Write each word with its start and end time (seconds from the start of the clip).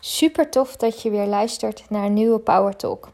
Super 0.00 0.50
tof 0.50 0.76
dat 0.76 1.02
je 1.02 1.10
weer 1.10 1.26
luistert 1.26 1.84
naar 1.88 2.04
een 2.04 2.12
nieuwe 2.12 2.38
Power 2.38 2.76
Talk. 2.76 3.08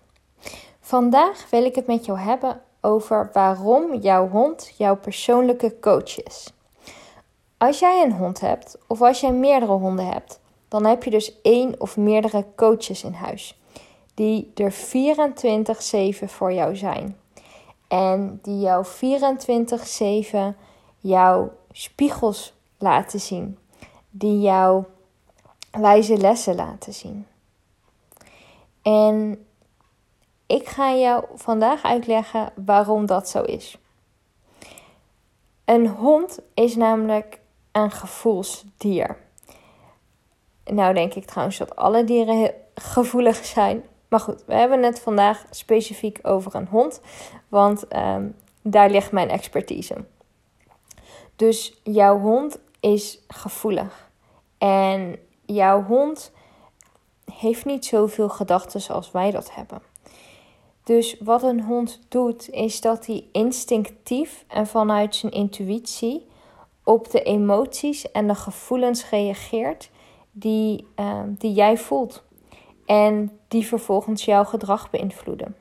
Vandaag 0.81 1.51
wil 1.51 1.65
ik 1.65 1.75
het 1.75 1.87
met 1.87 2.05
jou 2.05 2.19
hebben 2.19 2.61
over 2.81 3.31
waarom 3.33 3.95
jouw 3.95 4.29
hond 4.29 4.75
jouw 4.77 4.97
persoonlijke 4.97 5.79
coach 5.81 6.23
is. 6.23 6.53
Als 7.59 7.79
jij 7.79 8.03
een 8.03 8.13
hond 8.13 8.41
hebt 8.41 8.79
of 8.87 9.03
als 9.03 9.21
jij 9.21 9.33
meerdere 9.33 9.73
honden 9.73 10.07
hebt, 10.07 10.41
dan 10.69 10.85
heb 10.87 11.05
je 11.05 11.11
dus 11.11 11.41
één 11.43 11.81
of 11.81 11.97
meerdere 11.97 12.45
coaches 12.57 13.05
in 13.05 13.13
huis 13.13 13.59
die 14.15 14.53
er 14.55 14.73
24/7 14.73 16.29
voor 16.29 16.53
jou 16.53 16.77
zijn 16.77 17.19
en 17.89 18.39
die 18.43 18.61
jou 18.61 18.85
24/7 18.85 20.57
jouw 20.99 21.53
spiegels 21.71 22.55
laten 22.79 23.21
zien, 23.21 23.59
die 24.11 24.41
jou 24.41 24.85
wijze 25.81 26.17
lessen 26.17 26.55
laten 26.55 26.95
zien. 26.95 27.27
En 28.83 29.47
ik 30.47 30.69
ga 30.69 30.95
jou 30.95 31.25
vandaag 31.35 31.83
uitleggen 31.83 32.53
waarom 32.65 33.07
dat 33.07 33.29
zo 33.29 33.43
is. 33.43 33.79
Een 35.65 35.89
hond 35.89 36.39
is 36.55 36.77
namelijk 36.77 37.41
een 37.73 37.91
gevoelsdier. 37.91 39.17
Nou 40.65 40.95
denk 40.95 41.15
ik 41.15 41.25
trouwens 41.25 41.59
dat 41.59 41.77
alle 41.77 42.05
dieren 42.05 42.51
gevoelig 42.75 43.45
zijn. 43.45 43.85
Maar 44.09 44.21
goed, 44.21 44.45
we 44.47 44.55
hebben 44.55 44.83
het 44.83 45.01
vandaag 45.01 45.45
specifiek 45.51 46.19
over 46.23 46.55
een 46.55 46.67
hond. 46.67 47.01
Want 47.49 47.89
ehm, 47.89 48.29
daar 48.63 48.91
ligt 48.91 49.13
mijn 49.13 49.29
expertise. 49.29 50.05
Dus 51.37 51.81
jouw 51.83 52.19
hond 52.19 52.59
is 52.81 53.21
gevoelig. 53.29 54.11
En 54.59 55.19
jouw 55.47 55.83
hond 55.83 56.33
heeft 57.33 57.65
niet 57.65 57.85
zoveel 57.85 58.29
gedachten 58.29 58.95
als 58.95 59.11
wij 59.11 59.31
dat 59.31 59.55
hebben. 59.55 59.83
Dus 60.85 61.17
wat 61.21 61.43
een 61.43 61.63
hond 61.63 62.01
doet, 62.09 62.51
is 62.51 62.81
dat 62.81 63.07
hij 63.07 63.27
instinctief 63.33 64.45
en 64.49 64.67
vanuit 64.67 65.15
zijn 65.17 65.33
intuïtie 65.33 66.27
op 66.85 67.11
de 67.11 67.23
emoties 67.23 68.11
en 68.11 68.27
de 68.27 68.35
gevoelens 68.35 69.11
reageert 69.11 69.91
die, 70.33 70.87
uh, 70.97 71.21
die 71.29 71.53
jij 71.53 71.77
voelt. 71.79 72.23
En 72.87 73.39
die 73.49 73.67
vervolgens 73.67 74.25
jouw 74.25 74.45
gedrag 74.45 74.91
beïnvloeden. 74.91 75.57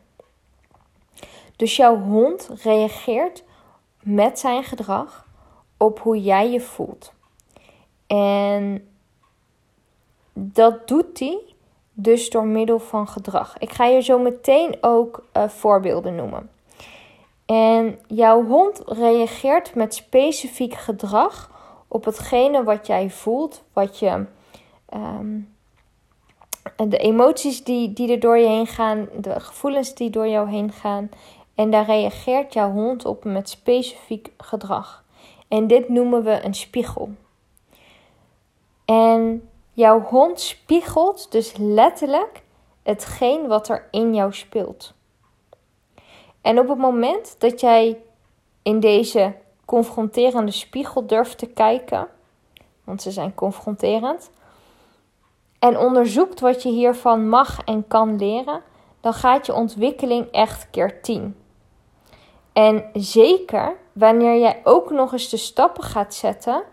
Dus 1.56 1.76
jouw 1.76 2.00
hond 2.00 2.50
reageert 2.64 3.44
met 4.02 4.40
zijn 4.40 4.64
gedrag 4.64 5.28
op 5.78 6.00
hoe 6.00 6.22
jij 6.22 6.52
je 6.52 6.62
voelt. 6.62 7.14
En 8.08 8.93
dat 10.34 10.88
doet 10.88 11.20
hij 11.20 11.40
dus 11.94 12.30
door 12.30 12.46
middel 12.46 12.80
van 12.80 13.08
gedrag. 13.08 13.58
Ik 13.58 13.72
ga 13.72 13.86
je 13.86 14.02
zo 14.02 14.20
meteen 14.20 14.78
ook 14.82 15.24
uh, 15.38 15.48
voorbeelden 15.48 16.16
noemen. 16.16 16.50
En 17.46 18.00
jouw 18.08 18.46
hond 18.46 18.82
reageert 18.86 19.76
met 19.76 19.94
specifiek 19.94 20.74
gedrag 20.74 21.52
op 21.88 22.06
hetgene 22.06 22.64
wat 22.64 22.88
jij 22.88 23.10
voelt, 23.10 23.64
wat 23.74 24.00
je. 24.00 24.26
Um, 24.94 25.52
de 26.76 26.98
emoties 26.98 27.64
die, 27.64 27.94
die 27.94 28.12
er 28.12 28.20
door 28.20 28.38
je 28.38 28.48
heen 28.48 28.68
gaan, 28.68 29.08
de 29.18 29.40
gevoelens 29.40 29.94
die 29.94 30.10
door 30.10 30.28
jou 30.28 30.50
heen 30.50 30.72
gaan. 30.72 31.10
En 31.56 31.72
daar 31.72 31.86
reageert 31.86 32.54
jouw 32.54 32.72
hond 32.72 33.06
op 33.06 33.24
met 33.24 33.50
specifiek 33.50 34.32
gedrag. 34.38 35.04
En 35.48 35.68
dit 35.68 35.90
noemen 35.90 36.24
we 36.24 36.44
een 36.44 36.54
spiegel. 36.54 37.10
En 38.86 39.50
Jouw 39.74 40.02
hond 40.02 40.40
spiegelt 40.40 41.32
dus 41.32 41.54
letterlijk 41.58 42.44
hetgeen 42.84 43.48
wat 43.48 43.70
er 43.70 43.88
in 43.92 44.16
jou 44.16 44.34
speelt. 44.34 44.94
En 46.42 46.60
op 46.60 46.68
het 46.68 46.78
moment 46.78 47.36
dat 47.40 47.60
jij 47.60 48.02
in 48.62 48.80
deze 48.80 49.36
confronterende 49.66 50.52
spiegel 50.52 51.08
durft 51.08 51.38
te 51.38 51.46
kijken, 51.48 52.08
want 52.84 53.02
ze 53.02 53.12
zijn 53.12 53.34
confronterend, 53.34 54.32
en 55.60 55.78
onderzoekt 55.78 56.40
wat 56.40 56.64
je 56.64 56.70
hiervan 56.70 57.30
mag 57.30 57.64
en 57.64 57.88
kan 57.88 58.18
leren, 58.18 58.62
dan 59.02 59.14
gaat 59.14 59.46
je 59.46 59.54
ontwikkeling 59.54 60.32
echt 60.32 60.70
keer 60.70 61.02
10. 61.02 61.38
En 62.54 62.90
zeker 62.94 63.76
wanneer 63.94 64.40
jij 64.40 64.62
ook 64.64 64.92
nog 64.92 65.12
eens 65.12 65.30
de 65.30 65.38
stappen 65.38 65.84
gaat 65.84 66.14
zetten 66.14 66.64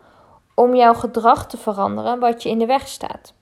om 0.60 0.74
jouw 0.74 0.94
gedrag 0.94 1.46
te 1.46 1.56
veranderen 1.56 2.18
wat 2.18 2.42
je 2.42 2.48
in 2.48 2.58
de 2.58 2.66
weg 2.66 2.88
staat. 2.88 3.34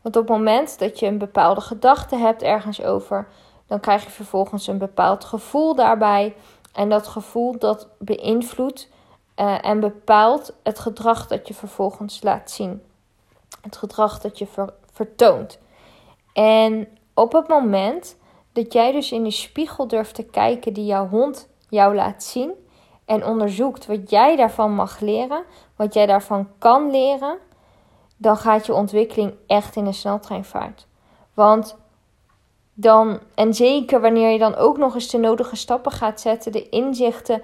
Want 0.00 0.16
op 0.16 0.28
het 0.28 0.36
moment 0.36 0.78
dat 0.78 0.98
je 0.98 1.06
een 1.06 1.18
bepaalde 1.18 1.60
gedachte 1.60 2.16
hebt 2.16 2.42
ergens 2.42 2.82
over, 2.82 3.28
dan 3.66 3.80
krijg 3.80 4.04
je 4.04 4.10
vervolgens 4.10 4.66
een 4.66 4.78
bepaald 4.78 5.24
gevoel 5.24 5.74
daarbij. 5.74 6.34
En 6.72 6.88
dat 6.88 7.06
gevoel 7.06 7.58
dat 7.58 7.88
beïnvloedt 7.98 8.88
uh, 9.36 9.64
en 9.64 9.80
bepaalt 9.80 10.52
het 10.62 10.78
gedrag 10.78 11.26
dat 11.26 11.48
je 11.48 11.54
vervolgens 11.54 12.22
laat 12.22 12.50
zien. 12.50 12.82
Het 13.60 13.76
gedrag 13.76 14.20
dat 14.20 14.38
je 14.38 14.46
vertoont. 14.92 15.58
En 16.32 16.88
op 17.14 17.32
het 17.32 17.48
moment 17.48 18.16
dat 18.52 18.72
jij 18.72 18.92
dus 18.92 19.12
in 19.12 19.24
de 19.24 19.30
spiegel 19.30 19.88
durft 19.88 20.14
te 20.14 20.24
kijken 20.24 20.72
die 20.72 20.86
jouw 20.86 21.08
hond 21.08 21.48
jou 21.68 21.94
laat 21.94 22.22
zien, 22.22 22.67
en 23.08 23.24
onderzoekt 23.26 23.86
wat 23.86 24.10
jij 24.10 24.36
daarvan 24.36 24.74
mag 24.74 25.00
leren, 25.00 25.44
wat 25.76 25.94
jij 25.94 26.06
daarvan 26.06 26.48
kan 26.58 26.90
leren, 26.90 27.38
dan 28.16 28.36
gaat 28.36 28.66
je 28.66 28.74
ontwikkeling 28.74 29.34
echt 29.46 29.76
in 29.76 29.86
een 29.86 29.94
sneltreinvaart. 29.94 30.86
Want 31.34 31.76
dan, 32.74 33.20
en 33.34 33.54
zeker 33.54 34.00
wanneer 34.00 34.30
je 34.30 34.38
dan 34.38 34.54
ook 34.54 34.78
nog 34.78 34.94
eens 34.94 35.10
de 35.10 35.18
nodige 35.18 35.56
stappen 35.56 35.92
gaat 35.92 36.20
zetten, 36.20 36.52
de 36.52 36.68
inzichten 36.68 37.42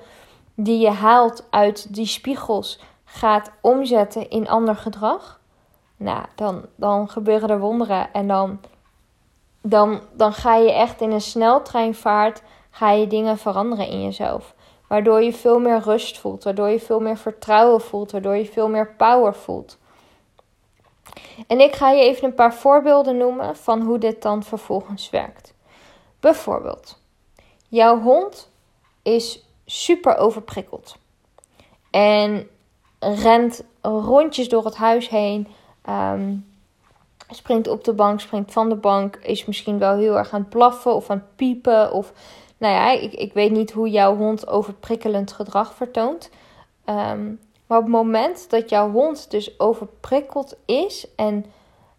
die 0.55 0.79
je 0.79 0.91
haalt 0.91 1.47
uit 1.51 1.95
die 1.95 2.07
spiegels 2.07 2.81
gaat 3.05 3.51
omzetten 3.61 4.31
in 4.31 4.49
ander 4.49 4.77
gedrag, 4.77 5.41
nou, 5.97 6.25
dan, 6.35 6.65
dan 6.77 7.09
gebeuren 7.09 7.49
er 7.49 7.61
wonderen 7.61 8.13
en 8.13 8.29
dan, 8.29 8.61
dan, 9.63 10.01
dan 10.13 10.33
ga 10.33 10.57
je 10.57 10.73
echt 10.73 11.01
in 11.01 11.11
een 11.11 11.21
sneltreinvaart, 11.21 12.43
ga 12.71 12.91
je 12.91 13.07
dingen 13.07 13.39
veranderen 13.39 13.89
in 13.89 14.03
jezelf. 14.03 14.54
Waardoor 14.95 15.23
je 15.23 15.33
veel 15.33 15.59
meer 15.59 15.81
rust 15.81 16.19
voelt, 16.19 16.45
waardoor 16.45 16.69
je 16.69 16.81
veel 16.81 17.01
meer 17.01 17.17
vertrouwen 17.17 17.81
voelt, 17.81 18.11
waardoor 18.11 18.37
je 18.37 18.47
veel 18.47 18.69
meer 18.69 18.95
power 18.97 19.35
voelt. 19.35 19.79
En 21.47 21.61
ik 21.61 21.75
ga 21.75 21.91
je 21.91 22.03
even 22.03 22.25
een 22.25 22.35
paar 22.35 22.55
voorbeelden 22.55 23.17
noemen 23.17 23.57
van 23.57 23.81
hoe 23.81 23.99
dit 23.99 24.23
dan 24.23 24.43
vervolgens 24.43 25.11
werkt. 25.11 25.55
Bijvoorbeeld, 26.21 26.99
jouw 27.69 28.01
hond 28.01 28.51
is 29.03 29.45
super 29.67 30.17
overprikkeld 30.17 30.97
en 31.91 32.49
rent 32.99 33.65
rondjes 33.83 34.49
door 34.49 34.65
het 34.65 34.77
huis 34.77 35.09
heen. 35.09 35.49
Ehm, 35.83 36.37
springt 37.29 37.69
op 37.69 37.85
de 37.85 37.93
bank, 37.93 38.21
springt 38.21 38.53
van 38.53 38.69
de 38.69 38.77
bank, 38.77 39.17
is 39.17 39.45
misschien 39.45 39.79
wel 39.79 39.97
heel 39.97 40.19
erg 40.19 40.33
aan 40.33 40.41
het 40.41 40.51
blaffen 40.51 40.95
of 40.95 41.11
aan 41.11 41.17
het 41.17 41.37
piepen 41.37 41.93
of 41.93 42.13
nou 42.59 42.75
ja, 42.75 42.91
ik, 42.91 43.13
ik 43.13 43.33
weet 43.33 43.51
niet 43.51 43.73
hoe 43.73 43.91
jouw 43.91 44.17
hond 44.17 44.47
overprikkelend 44.47 45.33
gedrag 45.33 45.75
vertoont. 45.75 46.31
Ehm, 46.85 47.33
maar 47.67 47.79
op 47.79 47.85
het 47.85 47.93
moment 47.93 48.51
dat 48.51 48.69
jouw 48.69 48.91
hond 48.91 49.31
dus 49.31 49.61
overprikkeld 49.61 50.57
is 50.65 51.07
en 51.17 51.47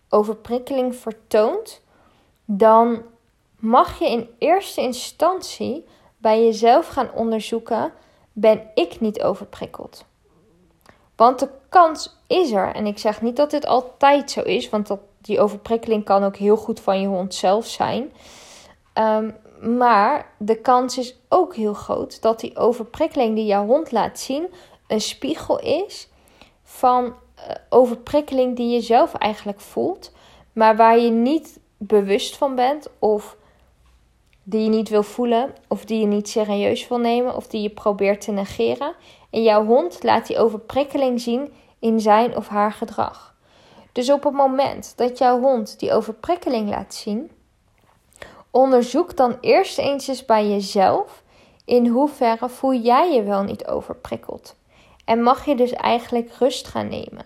overprikkeling 0.09 0.95
vertoont, 0.95 1.81
dan 2.45 3.01
mag 3.55 3.99
je 3.99 4.09
in 4.09 4.29
eerste 4.37 4.81
instantie 4.81 5.85
bij 6.17 6.43
jezelf 6.43 6.87
gaan 6.87 7.11
onderzoeken: 7.13 7.91
ben 8.33 8.61
ik 8.73 8.99
niet 8.99 9.21
overprikkeld? 9.21 10.05
Want 11.15 11.39
de 11.39 11.49
kans 11.69 12.15
is 12.27 12.51
er, 12.51 12.73
en 12.73 12.85
ik 12.85 12.97
zeg 12.97 13.21
niet 13.21 13.35
dat 13.35 13.51
dit 13.51 13.65
altijd 13.65 14.31
zo 14.31 14.41
is, 14.41 14.69
want 14.69 14.87
dat, 14.87 14.99
die 15.21 15.39
overprikkeling 15.39 16.03
kan 16.03 16.23
ook 16.23 16.35
heel 16.35 16.57
goed 16.57 16.79
van 16.79 17.01
je 17.01 17.07
hond 17.07 17.33
zelf 17.33 17.65
zijn. 17.65 18.11
Um, 18.93 19.35
maar 19.65 20.33
de 20.37 20.61
kans 20.61 20.97
is 20.97 21.17
ook 21.29 21.55
heel 21.55 21.73
groot 21.73 22.21
dat 22.21 22.39
die 22.39 22.57
overprikkeling 22.57 23.35
die 23.35 23.45
jouw 23.45 23.65
hond 23.65 23.91
laat 23.91 24.19
zien 24.19 24.47
een 24.87 25.01
spiegel 25.01 25.59
is 25.59 26.09
van 26.63 27.05
uh, 27.05 27.13
overprikkeling 27.69 28.55
die 28.55 28.73
je 28.73 28.81
zelf 28.81 29.13
eigenlijk 29.13 29.59
voelt, 29.59 30.11
maar 30.53 30.75
waar 30.75 30.99
je 30.99 31.09
niet 31.09 31.59
bewust 31.77 32.37
van 32.37 32.55
bent 32.55 32.87
of 32.99 33.37
die 34.43 34.63
je 34.63 34.69
niet 34.69 34.89
wil 34.89 35.03
voelen 35.03 35.53
of 35.67 35.85
die 35.85 35.99
je 35.99 36.05
niet 36.05 36.29
serieus 36.29 36.87
wil 36.87 36.97
nemen 36.97 37.35
of 37.35 37.47
die 37.47 37.61
je 37.61 37.69
probeert 37.69 38.21
te 38.21 38.31
negeren. 38.31 38.93
En 39.29 39.43
jouw 39.43 39.65
hond 39.65 40.03
laat 40.03 40.27
die 40.27 40.37
overprikkeling 40.37 41.21
zien 41.21 41.53
in 41.79 41.99
zijn 41.99 42.35
of 42.35 42.47
haar 42.47 42.71
gedrag. 42.71 43.35
Dus 43.91 44.11
op 44.11 44.23
het 44.23 44.33
moment 44.33 44.93
dat 44.95 45.17
jouw 45.17 45.39
hond 45.39 45.79
die 45.79 45.93
overprikkeling 45.93 46.69
laat 46.69 46.93
zien, 46.93 47.31
Onderzoek 48.55 49.17
dan 49.17 49.37
eerst 49.41 49.77
eens 49.77 50.07
eens 50.07 50.25
bij 50.25 50.47
jezelf 50.49 51.23
in 51.65 51.87
hoeverre 51.87 52.49
voel 52.49 52.73
jij 52.73 53.13
je 53.13 53.23
wel 53.23 53.43
niet 53.43 53.67
overprikkeld. 53.67 54.55
En 55.05 55.23
mag 55.23 55.45
je 55.45 55.55
dus 55.55 55.71
eigenlijk 55.71 56.33
rust 56.33 56.67
gaan 56.67 56.87
nemen. 56.87 57.25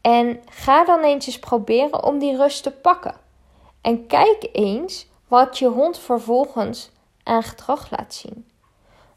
En 0.00 0.42
ga 0.50 0.84
dan 0.84 1.00
eens 1.00 1.38
proberen 1.38 2.04
om 2.04 2.18
die 2.18 2.36
rust 2.36 2.62
te 2.62 2.70
pakken. 2.70 3.14
En 3.80 4.06
kijk 4.06 4.48
eens 4.52 5.06
wat 5.28 5.58
je 5.58 5.66
hond 5.66 5.98
vervolgens 5.98 6.90
aan 7.22 7.42
gedrag 7.42 7.90
laat 7.90 8.14
zien. 8.14 8.50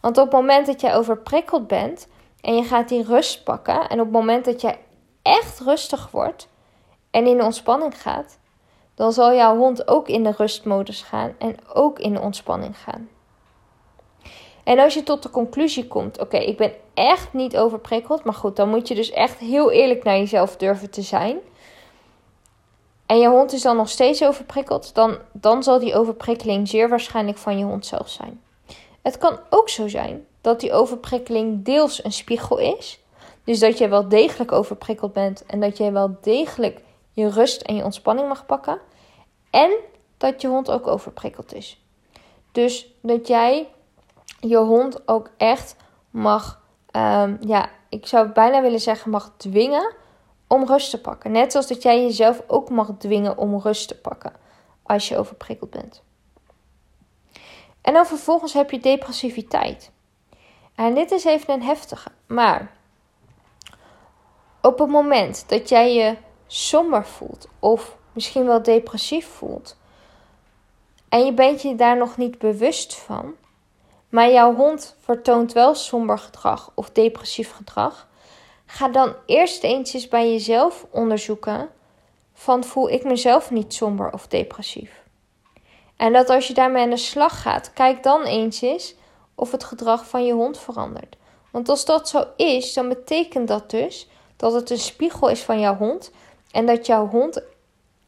Want 0.02 0.18
op 0.18 0.24
het 0.24 0.34
moment 0.34 0.66
dat 0.66 0.82
jij 0.82 0.96
overprikkeld 0.96 1.68
bent 1.68 2.08
en 2.42 2.56
je 2.56 2.64
gaat 2.64 2.90
die 2.90 3.04
rust 3.04 3.44
pakken, 3.44 3.90
en 3.90 4.00
op 4.00 4.06
het 4.06 4.16
moment 4.16 4.46
dat 4.46 4.62
jij 4.62 4.80
echt 5.22 5.60
rustig 5.60 6.12
wordt 6.12 6.48
en 7.12 7.28
in 7.28 7.44
ontspanning 7.44 8.02
gaat, 8.02 8.38
dan 8.96 9.12
zal 9.12 9.34
jouw 9.34 9.58
hond 9.58 9.88
ook 9.88 10.08
in 10.08 10.24
de 10.24 10.34
rustmodus 10.38 11.02
gaan 11.02 11.36
en 11.38 11.56
ook 11.74 12.00
in 12.00 12.14
de 12.14 12.20
ontspanning 12.20 12.78
gaan. 12.78 13.10
En 14.64 14.80
als 14.80 14.94
je 14.94 15.04
tot 15.04 15.24
de 15.24 15.30
conclusie 15.30 15.88
komt: 15.88 16.20
oké, 16.20 16.38
ik 16.38 16.58
ben 16.58 16.74
echt 16.94 17.34
niet 17.34 17.58
overprikkeld, 17.58 18.24
maar 18.24 18.34
goed, 18.34 18.56
dan 18.56 18.70
moet 18.70 18.88
je 18.88 18.96
dus 18.96 19.12
echt 19.12 19.38
heel 19.38 19.72
eerlijk 19.72 20.04
naar 20.04 20.18
jezelf 20.18 20.58
durven 20.58 20.90
te 20.90 21.02
zijn. 21.02 21.38
En 23.06 23.20
je 23.20 23.28
hond 23.28 23.54
is 23.54 23.62
dan 23.62 23.76
nog 23.76 23.90
steeds 23.90 24.24
overprikkeld, 24.24 24.96
dan, 24.96 25.18
dan 25.32 25.64
zal 25.64 25.80
die 25.80 25.96
overprikkeling 25.96 26.68
zeer 26.68 26.90
waarschijnlijk 26.90 27.38
van 27.38 27.58
je 27.58 27.66
hond 27.66 27.86
zelf 27.86 28.10
zijn. 28.10 28.42
Het 29.02 29.18
kan 29.18 29.40
ook 29.50 29.70
zo 29.70 29.88
zijn 29.88 30.26
dat 30.42 30.60
die 30.60 30.74
overprikkeling 30.74 31.66
deels 31.66 32.04
een 32.04 32.12
spiegel 32.12 32.58
is. 32.58 33.00
Dus 33.44 33.60
dat 33.60 33.78
je 33.78 33.88
wel 33.88 34.10
degelijk 34.10 34.52
overprikkeld 34.52 35.14
bent 35.14 35.46
en 35.46 35.60
dat 35.60 35.78
je 35.78 35.92
wel 35.92 36.18
degelijk 36.22 36.80
je 37.16 37.30
rust 37.30 37.62
en 37.62 37.76
je 37.76 37.84
ontspanning 37.84 38.28
mag 38.28 38.46
pakken. 38.46 38.80
En 39.50 39.72
dat 40.18 40.42
je 40.42 40.48
hond 40.48 40.72
ook 40.72 40.88
overprikkeld 40.88 41.54
is. 41.54 41.84
Dus 42.52 42.94
dat 43.02 43.28
jij 43.28 43.68
je 44.40 44.58
hond 44.58 45.08
ook 45.08 45.30
echt 45.38 45.76
mag, 46.10 46.62
um, 46.92 47.38
ja, 47.42 47.70
ik 47.90 48.08
zou 48.08 48.28
bijna 48.28 48.62
willen 48.62 48.80
zeggen, 48.80 49.12
mag 49.12 49.34
dwingen 49.38 49.94
om 50.48 50.66
rust 50.66 50.90
te 50.90 51.02
pakken. 51.02 51.32
Net 51.32 51.52
zoals 51.52 51.68
dat 51.68 51.82
jij 51.82 52.02
jezelf 52.02 52.42
ook 52.48 52.70
mag 52.70 52.90
dwingen 52.98 53.38
om 53.38 53.60
rust 53.60 53.88
te 53.88 53.98
pakken 53.98 54.34
als 54.84 55.08
je 55.08 55.18
overprikkeld 55.18 55.70
bent. 55.70 56.04
En 57.82 57.94
dan 57.94 58.06
vervolgens 58.06 58.54
heb 58.54 58.72
je 58.72 58.80
depressiviteit. 58.80 59.92
En 60.76 60.94
dit 60.94 61.12
is 61.12 61.24
even 61.24 61.54
een 61.54 61.64
heftige, 61.64 62.10
maar 62.28 62.72
op 64.62 64.80
het 64.80 64.90
moment 64.90 65.50
dat 65.50 65.70
jij 65.70 65.94
je 65.94 66.16
somber 66.48 67.06
voelt 67.06 67.48
of 67.60 67.98
misschien 68.14 68.46
wel 68.46 68.64
depressief 68.64 69.28
voelt 69.28 69.76
en 71.16 71.26
je 71.26 71.34
bent 71.34 71.62
je 71.62 71.76
daar 71.76 71.98
nog 71.98 72.18
niet 72.18 72.38
bewust 72.38 72.96
van, 72.96 73.36
maar 74.10 74.32
jouw 74.32 74.56
hond 74.56 74.96
vertoont 75.00 75.54
wel 75.54 75.76
somber 75.76 76.18
gedrag 76.18 76.72
of 76.74 76.90
depressief 76.90 77.52
gedrag, 77.52 78.08
ga 78.66 78.88
dan 78.88 79.16
eerst 79.26 79.64
eens 79.64 79.94
eens 79.94 80.08
bij 80.08 80.32
jezelf 80.32 80.86
onderzoeken 80.90 81.70
van 82.34 82.64
voel 82.64 82.90
ik 82.90 83.04
mezelf 83.04 83.52
niet 83.52 83.74
somber 83.74 84.14
of 84.14 84.28
depressief. 84.28 85.04
En 85.96 86.14
dat 86.14 86.30
als 86.30 86.48
je 86.48 86.54
daarmee 86.54 86.84
aan 86.84 86.90
de 86.90 86.98
slag 86.98 87.42
gaat, 87.42 87.74
kijk 87.74 88.04
dan 88.04 88.24
eens 88.24 88.62
eens 88.62 88.96
of 89.36 89.52
het 89.52 89.64
gedrag 89.64 90.08
van 90.08 90.26
je 90.26 90.34
hond 90.34 90.58
verandert. 90.58 91.16
Want 91.52 91.70
als 91.70 91.86
dat 91.86 92.10
zo 92.10 92.24
is, 92.36 92.74
dan 92.74 92.90
betekent 92.90 93.48
dat 93.48 93.70
dus 93.70 94.08
dat 94.36 94.54
het 94.54 94.70
een 94.70 94.78
spiegel 94.78 95.30
is 95.30 95.42
van 95.42 95.60
jouw 95.60 95.76
hond 95.76 96.12
en 96.56 96.66
dat 96.66 96.86
jouw 96.86 97.08
hond 97.08 97.42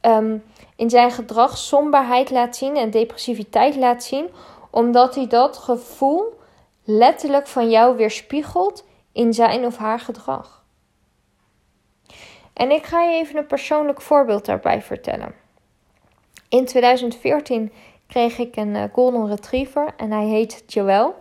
um, 0.02 0.44
in 0.76 0.90
zijn 0.90 1.10
gedrag 1.10 1.58
somberheid 1.58 2.30
laat 2.30 2.56
zien 2.56 2.76
en 2.76 2.90
depressiviteit 2.90 3.76
laat 3.76 4.04
zien, 4.04 4.28
omdat 4.70 5.14
hij 5.14 5.26
dat 5.26 5.56
gevoel 5.56 6.38
letterlijk 6.84 7.46
van 7.46 7.70
jou 7.70 7.96
weerspiegelt 7.96 8.86
in 9.12 9.34
zijn 9.34 9.64
of 9.64 9.76
haar 9.76 10.00
gedrag. 10.00 10.64
En 12.52 12.70
ik 12.70 12.84
ga 12.84 13.02
je 13.02 13.16
even 13.16 13.36
een 13.36 13.46
persoonlijk 13.46 14.00
voorbeeld 14.00 14.44
daarbij 14.44 14.82
vertellen. 14.82 15.34
In 16.48 16.64
2014 16.64 17.72
kreeg 18.06 18.38
ik 18.38 18.56
een 18.56 18.76
eh, 18.76 18.82
Golden 18.92 19.28
Retriever 19.28 19.94
en 19.96 20.10
hij 20.10 20.26
heet 20.26 20.62
Joel. 20.66 21.14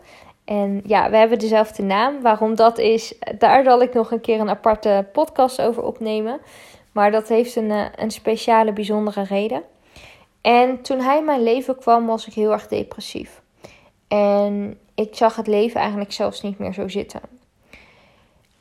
En 0.46 0.82
ja, 0.86 1.10
we 1.10 1.18
hebben 1.18 1.40
dezelfde 1.40 1.84
naam. 1.84 2.22
Waarom 2.22 2.56
dat 2.56 2.78
is, 2.78 3.14
daar 3.38 3.64
zal 3.64 3.82
ik 3.82 3.94
nog 3.94 4.12
een 4.12 4.22
keer 4.22 4.40
een 4.40 4.50
aparte 4.50 5.08
podcast 5.12 5.62
over 5.62 5.84
opnemen. 5.84 6.40
Maar 6.98 7.12
dat 7.12 7.28
heeft 7.28 7.56
een, 7.56 7.72
eh, 7.72 7.86
een 7.96 8.12
speciale, 8.12 8.74
bijzondere 8.74 9.24
reden. 9.24 9.64
En 10.42 10.82
toen 10.82 11.00
hij 11.00 11.18
in 11.18 11.26
mijn 11.26 11.44
leven 11.44 11.78
kwam, 11.78 12.06
was 12.06 12.28
ik 12.28 12.34
heel 12.34 12.52
erg 12.52 12.68
depressief. 12.68 13.42
En 14.08 14.80
ik 14.96 15.16
zag 15.16 15.36
het 15.36 15.48
leven 15.48 15.80
eigenlijk 15.80 16.12
zelfs 16.12 16.42
niet 16.42 16.60
meer 16.60 16.74
zo 16.74 16.88
zitten. 16.88 17.22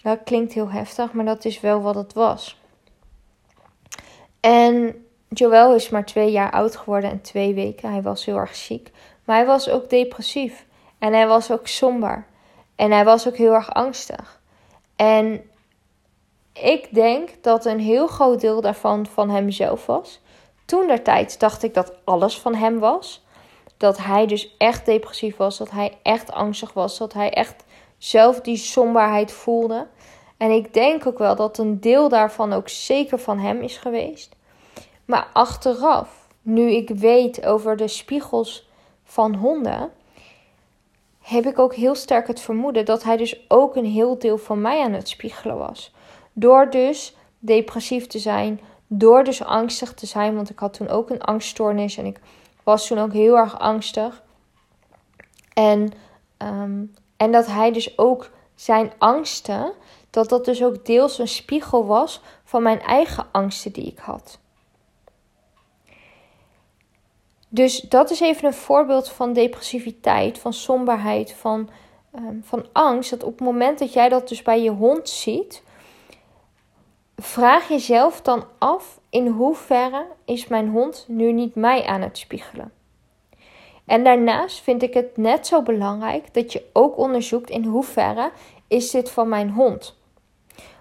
Dat 0.02 0.18
klinkt 0.24 0.52
heel 0.52 0.70
heftig, 0.70 1.12
maar 1.12 1.24
dat 1.24 1.44
is 1.44 1.60
wel 1.60 1.80
wat 1.80 1.94
het 1.94 2.12
was. 2.12 2.60
En 4.40 5.04
Joël 5.28 5.74
is 5.74 5.88
maar 5.88 6.04
twee 6.04 6.30
jaar 6.30 6.50
oud 6.50 6.76
geworden 6.76 7.10
en 7.10 7.20
twee 7.20 7.54
weken. 7.54 7.90
Hij 7.90 8.02
was 8.02 8.24
heel 8.24 8.36
erg 8.36 8.54
ziek. 8.54 8.90
Maar 9.24 9.36
hij 9.36 9.46
was 9.46 9.68
ook 9.68 9.90
depressief. 9.90 10.66
En 10.98 11.12
hij 11.12 11.26
was 11.26 11.50
ook 11.50 11.66
somber. 11.66 12.26
En 12.74 12.90
hij 12.90 13.04
was 13.04 13.28
ook 13.28 13.36
heel 13.36 13.54
erg 13.54 13.74
angstig. 13.74 14.40
En 14.96 15.50
ik 16.62 16.94
denk 16.94 17.30
dat 17.40 17.64
een 17.64 17.80
heel 17.80 18.06
groot 18.06 18.40
deel 18.40 18.60
daarvan 18.60 19.06
van 19.06 19.30
hemzelf 19.30 19.86
was. 19.86 20.20
Toen 20.64 20.86
der 20.86 21.02
tijd 21.02 21.40
dacht 21.40 21.62
ik 21.62 21.74
dat 21.74 21.92
alles 22.04 22.40
van 22.40 22.54
hem 22.54 22.78
was. 22.78 23.24
Dat 23.76 23.98
hij 23.98 24.26
dus 24.26 24.54
echt 24.58 24.86
depressief 24.86 25.36
was. 25.36 25.58
Dat 25.58 25.70
hij 25.70 25.98
echt 26.02 26.32
angstig 26.32 26.72
was. 26.72 26.98
Dat 26.98 27.12
hij 27.12 27.30
echt 27.30 27.64
zelf 27.98 28.40
die 28.40 28.56
somberheid 28.56 29.32
voelde. 29.32 29.86
En 30.36 30.50
ik 30.50 30.74
denk 30.74 31.06
ook 31.06 31.18
wel 31.18 31.36
dat 31.36 31.58
een 31.58 31.80
deel 31.80 32.08
daarvan 32.08 32.52
ook 32.52 32.68
zeker 32.68 33.18
van 33.18 33.38
hem 33.38 33.60
is 33.60 33.76
geweest. 33.76 34.34
Maar 35.04 35.28
achteraf, 35.32 36.28
nu 36.42 36.70
ik 36.70 36.88
weet 36.88 37.46
over 37.46 37.76
de 37.76 37.88
spiegels 37.88 38.68
van 39.04 39.34
honden, 39.34 39.90
heb 41.20 41.46
ik 41.46 41.58
ook 41.58 41.74
heel 41.74 41.94
sterk 41.94 42.26
het 42.26 42.40
vermoeden 42.40 42.84
dat 42.84 43.02
hij 43.02 43.16
dus 43.16 43.44
ook 43.48 43.76
een 43.76 43.86
heel 43.86 44.18
deel 44.18 44.38
van 44.38 44.60
mij 44.60 44.82
aan 44.82 44.92
het 44.92 45.08
spiegelen 45.08 45.58
was. 45.58 45.94
Door 46.38 46.70
dus 46.70 47.16
depressief 47.38 48.06
te 48.06 48.18
zijn, 48.18 48.60
door 48.86 49.24
dus 49.24 49.44
angstig 49.44 49.94
te 49.94 50.06
zijn, 50.06 50.34
want 50.34 50.50
ik 50.50 50.58
had 50.58 50.72
toen 50.72 50.88
ook 50.88 51.10
een 51.10 51.22
angststoornis 51.22 51.96
en 51.96 52.06
ik 52.06 52.20
was 52.62 52.86
toen 52.86 52.98
ook 52.98 53.12
heel 53.12 53.36
erg 53.36 53.58
angstig. 53.58 54.22
En, 55.52 55.92
ehm, 56.36 56.84
en 57.16 57.32
dat 57.32 57.46
hij 57.46 57.72
dus 57.72 57.98
ook 57.98 58.30
zijn 58.54 58.92
angsten, 58.98 59.72
dat 60.10 60.28
dat 60.28 60.44
dus 60.44 60.64
ook 60.64 60.84
deels 60.86 61.18
een 61.18 61.28
spiegel 61.28 61.86
was 61.86 62.20
van 62.44 62.62
mijn 62.62 62.80
eigen 62.80 63.26
angsten 63.32 63.72
die 63.72 63.86
ik 63.86 63.98
had. 63.98 64.38
Dus 67.48 67.80
dat 67.80 68.10
is 68.10 68.20
even 68.20 68.44
een 68.44 68.54
voorbeeld 68.54 69.08
van 69.08 69.32
depressiviteit, 69.32 70.38
van 70.38 70.52
somberheid, 70.52 71.32
van, 71.32 71.68
um, 72.14 72.42
van 72.44 72.66
angst. 72.72 73.10
Dat 73.10 73.22
op 73.22 73.32
het 73.32 73.40
moment 73.40 73.78
dat 73.78 73.92
jij 73.92 74.08
dat 74.08 74.28
dus 74.28 74.42
bij 74.42 74.62
je 74.62 74.70
hond 74.70 75.08
ziet, 75.08 75.62
vraag 77.16 77.68
jezelf 77.68 78.20
dan 78.22 78.44
af 78.58 79.00
in 79.10 79.26
hoeverre 79.26 80.06
is 80.24 80.46
mijn 80.46 80.68
hond 80.68 81.04
nu 81.08 81.32
niet 81.32 81.54
mij 81.54 81.86
aan 81.86 82.00
het 82.00 82.18
spiegelen. 82.18 82.72
En 83.84 84.04
daarnaast 84.04 84.60
vind 84.60 84.82
ik 84.82 84.94
het 84.94 85.16
net 85.16 85.46
zo 85.46 85.62
belangrijk 85.62 86.34
dat 86.34 86.52
je 86.52 86.64
ook 86.72 86.98
onderzoekt 86.98 87.50
in 87.50 87.64
hoeverre 87.64 88.30
is 88.68 88.90
dit 88.90 89.10
van 89.10 89.28
mijn 89.28 89.50
hond. 89.50 89.96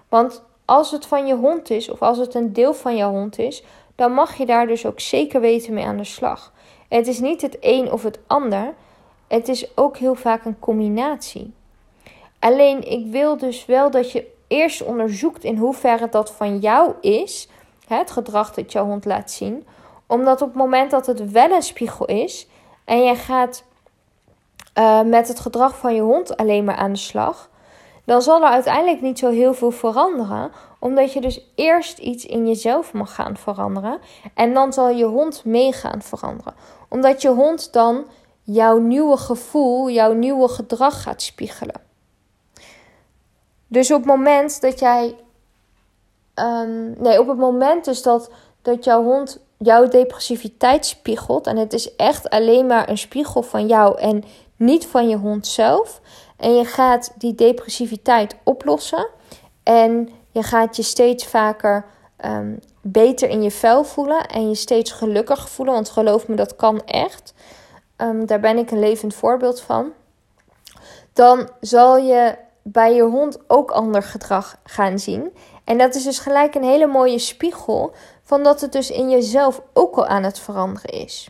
Want 0.09 0.43
als 0.65 0.91
het 0.91 1.05
van 1.05 1.27
je 1.27 1.35
hond 1.35 1.69
is 1.69 1.89
of 1.89 2.01
als 2.01 2.17
het 2.17 2.33
een 2.33 2.53
deel 2.53 2.73
van 2.73 2.95
jouw 2.95 3.11
hond 3.11 3.39
is, 3.39 3.63
dan 3.95 4.11
mag 4.11 4.37
je 4.37 4.45
daar 4.45 4.67
dus 4.67 4.85
ook 4.85 4.99
zeker 4.99 5.41
weten 5.41 5.73
mee 5.73 5.85
aan 5.85 5.97
de 5.97 6.03
slag. 6.03 6.53
Het 6.89 7.07
is 7.07 7.19
niet 7.19 7.41
het 7.41 7.57
een 7.59 7.91
of 7.91 8.03
het 8.03 8.19
ander. 8.27 8.73
Het 9.27 9.47
is 9.47 9.77
ook 9.77 9.97
heel 9.97 10.15
vaak 10.15 10.45
een 10.45 10.59
combinatie. 10.59 11.53
Alleen 12.39 12.91
ik 12.91 13.05
wil 13.11 13.37
dus 13.37 13.65
wel 13.65 13.91
dat 13.91 14.11
je 14.11 14.33
eerst 14.47 14.83
onderzoekt 14.83 15.43
in 15.43 15.57
hoeverre 15.57 16.09
dat 16.09 16.31
van 16.31 16.59
jou 16.59 16.93
is. 17.01 17.49
Het 17.87 18.11
gedrag 18.11 18.53
dat 18.53 18.71
jouw 18.71 18.85
hond 18.85 19.05
laat 19.05 19.31
zien. 19.31 19.67
Omdat 20.07 20.41
op 20.41 20.47
het 20.47 20.57
moment 20.57 20.91
dat 20.91 21.05
het 21.05 21.31
wel 21.31 21.51
een 21.51 21.61
spiegel 21.61 22.05
is. 22.05 22.47
En 22.85 23.03
je 23.03 23.15
gaat 23.15 23.63
uh, 24.79 25.01
met 25.01 25.27
het 25.27 25.39
gedrag 25.39 25.77
van 25.77 25.95
je 25.95 26.01
hond 26.01 26.37
alleen 26.37 26.63
maar 26.63 26.75
aan 26.75 26.93
de 26.93 26.99
slag. 26.99 27.49
Dan 28.05 28.21
zal 28.21 28.41
er 28.41 28.49
uiteindelijk 28.49 29.01
niet 29.01 29.19
zo 29.19 29.29
heel 29.29 29.53
veel 29.53 29.71
veranderen 29.71 30.51
omdat 30.85 31.13
je 31.13 31.21
dus 31.21 31.51
eerst 31.55 31.97
iets 31.97 32.25
in 32.25 32.47
jezelf 32.47 32.93
mag 32.93 33.15
gaan 33.15 33.37
veranderen. 33.37 33.99
En 34.33 34.53
dan 34.53 34.73
zal 34.73 34.89
je 34.89 35.05
hond 35.05 35.45
mee 35.45 35.73
gaan 35.73 36.01
veranderen. 36.01 36.53
Omdat 36.89 37.21
je 37.21 37.29
hond 37.29 37.73
dan 37.73 38.05
jouw 38.43 38.77
nieuwe 38.77 39.17
gevoel, 39.17 39.89
jouw 39.89 40.13
nieuwe 40.13 40.47
gedrag 40.47 41.01
gaat 41.01 41.21
spiegelen. 41.21 41.84
Dus 43.75 43.91
op 43.91 43.97
het 43.97 44.07
moment 44.07 44.61
dat 44.61 44.79
jij. 44.79 45.15
Um, 46.35 46.95
nee, 46.97 47.19
op 47.19 47.27
het 47.27 47.37
moment 47.37 47.85
dus 47.85 48.01
dat, 48.01 48.29
dat 48.61 48.83
jouw 48.83 49.03
hond 49.03 49.39
jouw 49.57 49.87
depressiviteit 49.87 50.85
spiegelt. 50.85 51.47
En 51.47 51.57
het 51.57 51.73
is 51.73 51.95
echt 51.95 52.29
alleen 52.29 52.67
maar 52.67 52.89
een 52.89 52.97
spiegel 52.97 53.41
van 53.41 53.67
jou 53.67 53.99
en 53.99 54.23
niet 54.55 54.87
van 54.87 55.09
je 55.09 55.15
hond 55.15 55.47
zelf. 55.47 56.01
En 56.37 56.55
je 56.55 56.65
gaat 56.65 57.13
die 57.17 57.35
depressiviteit 57.35 58.35
oplossen. 58.43 59.07
En 59.63 60.09
je 60.31 60.43
gaat 60.43 60.75
je 60.75 60.83
steeds 60.83 61.25
vaker 61.25 61.85
ehm, 62.17 62.53
beter 62.81 63.29
in 63.29 63.43
je 63.43 63.51
vel 63.51 63.83
voelen 63.83 64.25
en 64.27 64.49
je 64.49 64.55
steeds 64.55 64.91
gelukkiger 64.91 65.49
voelen. 65.49 65.73
Want 65.73 65.89
geloof 65.89 66.27
me, 66.27 66.35
dat 66.35 66.55
kan 66.55 66.85
echt. 66.85 67.33
Ehm, 67.95 68.25
daar 68.25 68.39
ben 68.39 68.57
ik 68.57 68.71
een 68.71 68.79
levend 68.79 69.13
voorbeeld 69.15 69.61
van. 69.61 69.91
Dan 71.13 71.49
zal 71.59 71.97
je 71.97 72.43
bij 72.67 72.93
je 72.93 73.03
hond 73.03 73.37
ook 73.47 73.71
ander 73.71 74.03
gedrag 74.03 74.57
gaan 74.63 74.99
zien. 74.99 75.33
En 75.63 75.77
dat 75.77 75.95
is 75.95 76.03
dus 76.03 76.19
gelijk 76.19 76.55
een 76.55 76.63
hele 76.63 76.87
mooie 76.87 77.19
spiegel 77.19 77.93
van 78.23 78.43
dat 78.43 78.61
het 78.61 78.71
dus 78.71 78.91
in 78.91 79.09
jezelf 79.09 79.61
ook 79.73 79.95
al 79.95 80.05
aan 80.07 80.23
het 80.23 80.39
veranderen 80.39 80.89
is. 80.89 81.29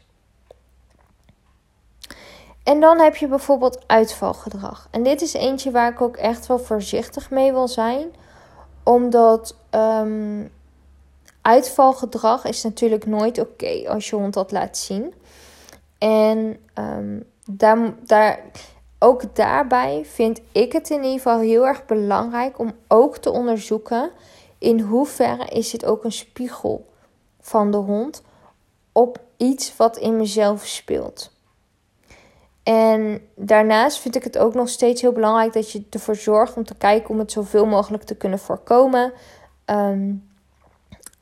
En 2.63 2.79
dan 2.79 2.99
heb 2.99 3.15
je 3.15 3.27
bijvoorbeeld 3.27 3.83
uitvalgedrag. 3.87 4.87
En 4.91 5.03
dit 5.03 5.21
is 5.21 5.33
eentje 5.33 5.71
waar 5.71 5.91
ik 5.91 6.01
ook 6.01 6.17
echt 6.17 6.47
wel 6.47 6.59
voorzichtig 6.59 7.29
mee 7.29 7.51
wil 7.51 7.67
zijn. 7.67 8.13
Omdat 8.83 9.55
um, 9.71 10.51
uitvalgedrag 11.41 12.45
is 12.45 12.63
natuurlijk 12.63 13.05
nooit 13.05 13.39
oké 13.39 13.83
als 13.87 14.09
je 14.09 14.15
hond 14.15 14.33
dat 14.33 14.51
laat 14.51 14.77
zien. 14.77 15.13
En 15.97 16.57
daar, 17.45 17.93
daar, 18.05 18.39
ook 19.05 19.35
daarbij 19.35 20.05
vind 20.05 20.41
ik 20.51 20.71
het 20.71 20.89
in 20.89 21.03
ieder 21.03 21.11
geval 21.11 21.39
heel 21.39 21.67
erg 21.67 21.85
belangrijk 21.85 22.59
om 22.59 22.71
ook 22.87 23.17
te 23.17 23.31
onderzoeken 23.31 24.11
in 24.57 24.79
hoeverre 24.79 25.45
is 25.45 25.71
het 25.71 25.85
ook 25.85 26.03
een 26.03 26.11
spiegel 26.11 26.85
van 27.39 27.71
de 27.71 27.77
hond 27.77 28.23
op 28.91 29.19
iets 29.37 29.77
wat 29.77 29.97
in 29.97 30.15
mezelf 30.15 30.65
speelt. 30.65 31.31
En 32.63 33.21
daarnaast 33.35 33.99
vind 33.99 34.15
ik 34.15 34.23
het 34.23 34.37
ook 34.37 34.53
nog 34.53 34.69
steeds 34.69 35.01
heel 35.01 35.11
belangrijk 35.11 35.53
dat 35.53 35.71
je 35.71 35.83
ervoor 35.89 36.15
zorgt 36.15 36.57
om 36.57 36.65
te 36.65 36.75
kijken 36.75 37.09
om 37.09 37.19
het 37.19 37.31
zoveel 37.31 37.65
mogelijk 37.65 38.03
te 38.03 38.15
kunnen 38.15 38.39
voorkomen. 38.39 39.13
Ehm, 39.65 40.13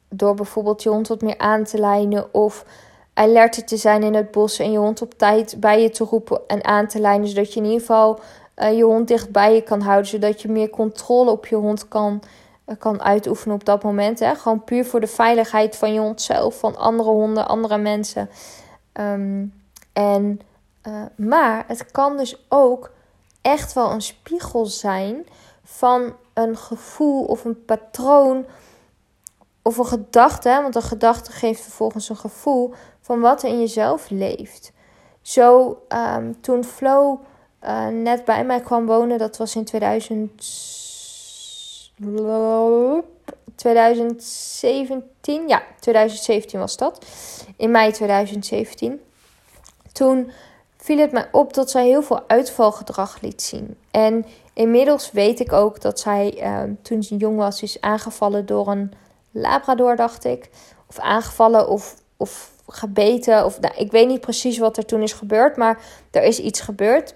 door 0.10 0.36
bijvoorbeeld 0.36 0.84
je 0.84 0.90
hond 0.90 1.08
wat 1.08 1.22
meer 1.22 1.38
aan 1.38 1.64
te 1.64 1.80
lijnen 1.80 2.34
of 2.34 2.66
alerter 3.14 3.66
te 3.66 3.78
zijn 3.78 4.04
in 4.04 4.14
het 4.14 4.32
bos 4.32 4.60
en 4.60 4.72
je 4.72 4.78
hond 4.78 5.02
op 5.02 5.14
tijd 5.18 5.56
bij 5.60 5.82
je 5.82 5.90
te 5.90 6.04
roepen 6.04 6.42
en 6.48 6.64
aan 6.64 6.88
te 6.88 7.00
lijnen. 7.00 7.28
Zodat 7.28 7.54
je 7.54 7.60
in 7.60 7.66
ieder 7.66 7.80
geval 7.80 8.20
uh, 8.58 8.78
je 8.78 8.84
hond 8.84 9.08
dicht 9.08 9.32
bij 9.32 9.54
je 9.54 9.62
kan 9.62 9.82
houden. 9.82 10.08
Zodat 10.08 10.42
je 10.42 10.50
meer 10.50 10.70
controle 10.70 11.32
op 11.32 11.46
je 11.46 11.56
hond 11.56 11.88
kan, 11.88 12.22
uh, 12.66 12.76
kan 12.80 13.02
uitoefenen 13.02 13.56
op 13.56 13.66
dat 13.66 13.84
moment. 13.84 14.20
Hè? 14.20 14.36
Gewoon 14.36 14.64
puur 14.64 14.86
voor 14.86 15.00
de 15.00 15.08
veiligheid 15.08 15.76
van 15.76 15.94
je 15.94 16.00
hond 16.00 16.22
zelf, 16.22 16.60
van 16.60 16.78
andere 16.78 17.10
honden, 17.10 17.48
andere 17.48 17.78
mensen. 17.78 18.30
Um, 18.94 19.54
en 19.94 20.40
uh, 20.88 21.02
maar 21.16 21.64
het 21.68 21.92
kan 21.92 22.18
dus 22.18 22.46
ook 22.50 22.92
echt 23.42 23.74
wel 23.74 23.92
een 23.92 24.02
spiegel 24.02 24.66
zijn 24.66 25.28
van 25.64 26.14
een 26.34 26.58
gevoel 26.58 27.24
of 27.24 27.46
een 27.46 27.66
patroon 27.66 28.46
of 29.62 29.78
een 29.78 29.86
gedachte. 29.86 30.60
Want 30.62 30.76
een 30.76 30.82
gedachte 30.82 31.32
geeft 31.32 31.62
vervolgens 31.62 32.10
een 32.10 32.18
gevoel 32.18 32.74
van 33.04 33.20
wat 33.20 33.44
er 33.44 33.50
in 33.50 33.60
jezelf 33.60 34.10
leeft. 34.10 34.72
Zo 35.22 35.78
um, 35.90 36.42
toen 36.42 36.64
Flo 36.64 37.20
uh, 37.64 37.88
net 37.88 38.26
bij 38.26 38.46
mij 38.46 38.60
kwam 38.60 38.86
wonen, 38.86 39.18
dat 39.18 39.38
was 39.38 39.56
in 39.56 39.64
2000. 39.64 40.32
2017, 43.56 45.48
ja, 45.48 45.64
2017 45.80 46.60
was 46.60 46.78
dat. 46.78 47.06
In 47.58 47.72
mei 47.72 47.92
2017. 47.92 49.02
Toen 49.92 50.32
viel 50.78 50.98
het 50.98 51.12
mij 51.12 51.28
op 51.32 51.54
dat 51.54 51.72
zij 51.72 51.86
heel 51.86 52.04
veel 52.04 52.22
uitvalgedrag 52.28 53.22
liet 53.22 53.42
zien. 53.42 53.78
En 53.92 54.26
inmiddels 54.54 55.12
weet 55.12 55.40
ik 55.40 55.54
ook 55.54 55.82
dat 55.82 56.00
zij 56.00 56.44
uh, 56.44 56.62
toen 56.82 57.04
ze 57.04 57.16
jong 57.16 57.38
was 57.38 57.62
is 57.62 57.82
aangevallen 57.82 58.46
door 58.46 58.68
een 58.68 58.92
labrador, 59.32 59.96
dacht 59.96 60.26
ik. 60.26 60.50
Of 60.90 61.00
aangevallen 61.00 61.68
of, 61.68 61.96
of 62.18 62.53
gebeten. 62.68 63.46
Of, 63.46 63.60
nou, 63.60 63.76
ik 63.76 63.92
weet 63.92 64.08
niet 64.08 64.22
precies 64.22 64.58
wat 64.58 64.78
er 64.78 64.86
toen 64.86 65.02
is 65.02 65.14
gebeurd, 65.14 65.58
maar 65.58 65.80
er 66.12 66.24
is 66.24 66.40
iets 66.40 66.62
gebeurd. 66.62 67.16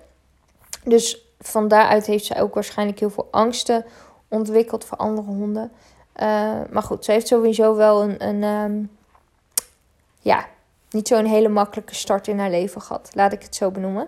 Dus 0.83 1.25
van 1.39 1.67
daaruit 1.67 2.05
heeft 2.05 2.25
zij 2.25 2.41
ook 2.41 2.53
waarschijnlijk 2.53 2.99
heel 2.99 3.09
veel 3.09 3.27
angsten 3.31 3.85
ontwikkeld 4.27 4.85
voor 4.85 4.97
andere 4.97 5.27
honden. 5.27 5.71
Uh, 6.21 6.51
maar 6.69 6.83
goed, 6.83 7.05
ze 7.05 7.11
heeft 7.11 7.27
sowieso 7.27 7.75
wel 7.75 8.01
een, 8.01 8.27
een 8.27 8.43
um, 8.43 8.97
ja, 10.19 10.45
niet 10.89 11.07
zo'n 11.07 11.25
hele 11.25 11.47
makkelijke 11.47 11.95
start 11.95 12.27
in 12.27 12.39
haar 12.39 12.49
leven 12.49 12.81
gehad, 12.81 13.09
laat 13.13 13.33
ik 13.33 13.41
het 13.41 13.55
zo 13.55 13.71
benoemen. 13.71 14.07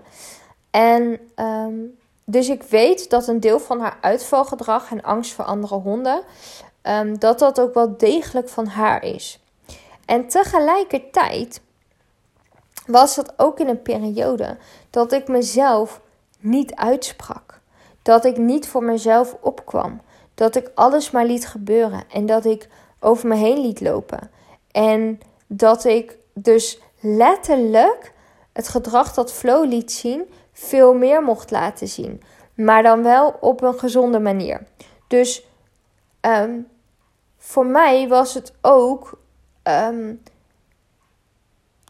En 0.72 1.20
um, 1.36 1.98
dus 2.24 2.50
ik 2.50 2.64
weet 2.64 3.10
dat 3.10 3.28
een 3.28 3.40
deel 3.40 3.60
van 3.60 3.80
haar 3.80 3.98
uitvalgedrag 4.02 4.92
en 4.92 5.02
angst 5.02 5.34
voor 5.34 5.46
andere 5.46 5.76
honden, 5.76 6.22
um, 6.84 7.20
dat 7.20 7.40
dat 7.40 7.62
ook 7.62 7.74
wel 7.74 7.98
degelijk 7.98 8.50
van 8.50 8.68
haar 8.68 9.04
is. 9.04 9.40
En 10.10 10.28
tegelijkertijd 10.28 11.62
was 12.86 13.16
dat 13.16 13.34
ook 13.38 13.60
in 13.60 13.68
een 13.68 13.82
periode 13.82 14.58
dat 14.90 15.12
ik 15.12 15.28
mezelf 15.28 16.02
niet 16.40 16.76
uitsprak. 16.76 17.60
Dat 18.02 18.26
ik 18.26 18.38
niet 18.38 18.68
voor 18.68 18.84
mezelf 18.84 19.36
opkwam. 19.42 20.02
Dat 20.36 20.56
ik 20.56 20.72
alles 20.76 21.12
maar 21.12 21.26
liet 21.26 21.48
gebeuren 21.48 22.04
en 22.12 22.26
dat 22.26 22.46
ik 22.46 22.70
over 23.00 23.28
me 23.28 23.36
heen 23.36 23.60
liet 23.60 23.82
lopen. 23.82 24.32
En 24.72 25.20
dat 25.48 25.86
ik 25.86 26.18
dus 26.34 26.80
letterlijk 27.00 28.14
het 28.54 28.68
gedrag 28.68 29.14
dat 29.14 29.34
Flo 29.34 29.64
liet 29.64 29.92
zien 29.92 30.30
veel 30.54 30.94
meer 30.94 31.24
mocht 31.24 31.52
laten 31.52 31.88
zien. 31.88 32.22
Maar 32.54 32.84
dan 32.84 33.04
wel 33.04 33.38
op 33.40 33.62
een 33.62 33.80
gezonde 33.80 34.20
manier. 34.20 34.68
Dus 35.08 35.46
um, 36.22 36.68
voor 37.38 37.66
mij 37.66 38.08
was 38.08 38.34
het 38.34 38.54
ook. 38.62 39.19
Um, 39.70 40.22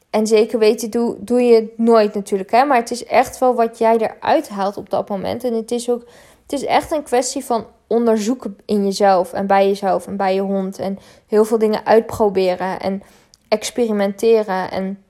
en 0.10 0.28
zeker 0.28 0.60
weten 0.60 0.90
doe, 0.90 1.16
doe 1.20 1.42
je 1.42 1.56
het 1.56 1.78
nooit 1.78 2.14
natuurlijk. 2.14 2.52
Hè? 2.52 2.64
Maar 2.64 2.78
het 2.78 2.92
is 2.92 3.06
echt 3.06 3.40
wel 3.40 3.56
wat 3.56 3.78
jij 3.78 3.98
eruit 3.98 4.50
haalt 4.50 4.78
op 4.78 4.90
dat 4.90 5.10
moment. 5.10 5.44
En 5.44 5.54
het 5.54 5.72
is 5.72 5.90
ook. 5.90 6.04
Het 6.42 6.62
is 6.62 6.66
echt 6.66 6.92
een 6.92 7.04
kwestie 7.04 7.46
van 7.46 7.66
onderzoeken 7.88 8.58
in 8.66 8.84
jezelf 8.84 9.34
en 9.34 9.48
bij 9.48 9.68
jezelf 9.68 10.08
en 10.08 10.18
bij 10.18 10.34
je 10.36 10.42
hond. 10.42 10.80
En 10.80 11.00
heel 11.28 11.46
veel 11.46 11.58
dingen 11.58 11.86
uitproberen. 11.86 12.80
En 12.80 13.04
experimenteren 13.48 14.72
en 14.72 15.04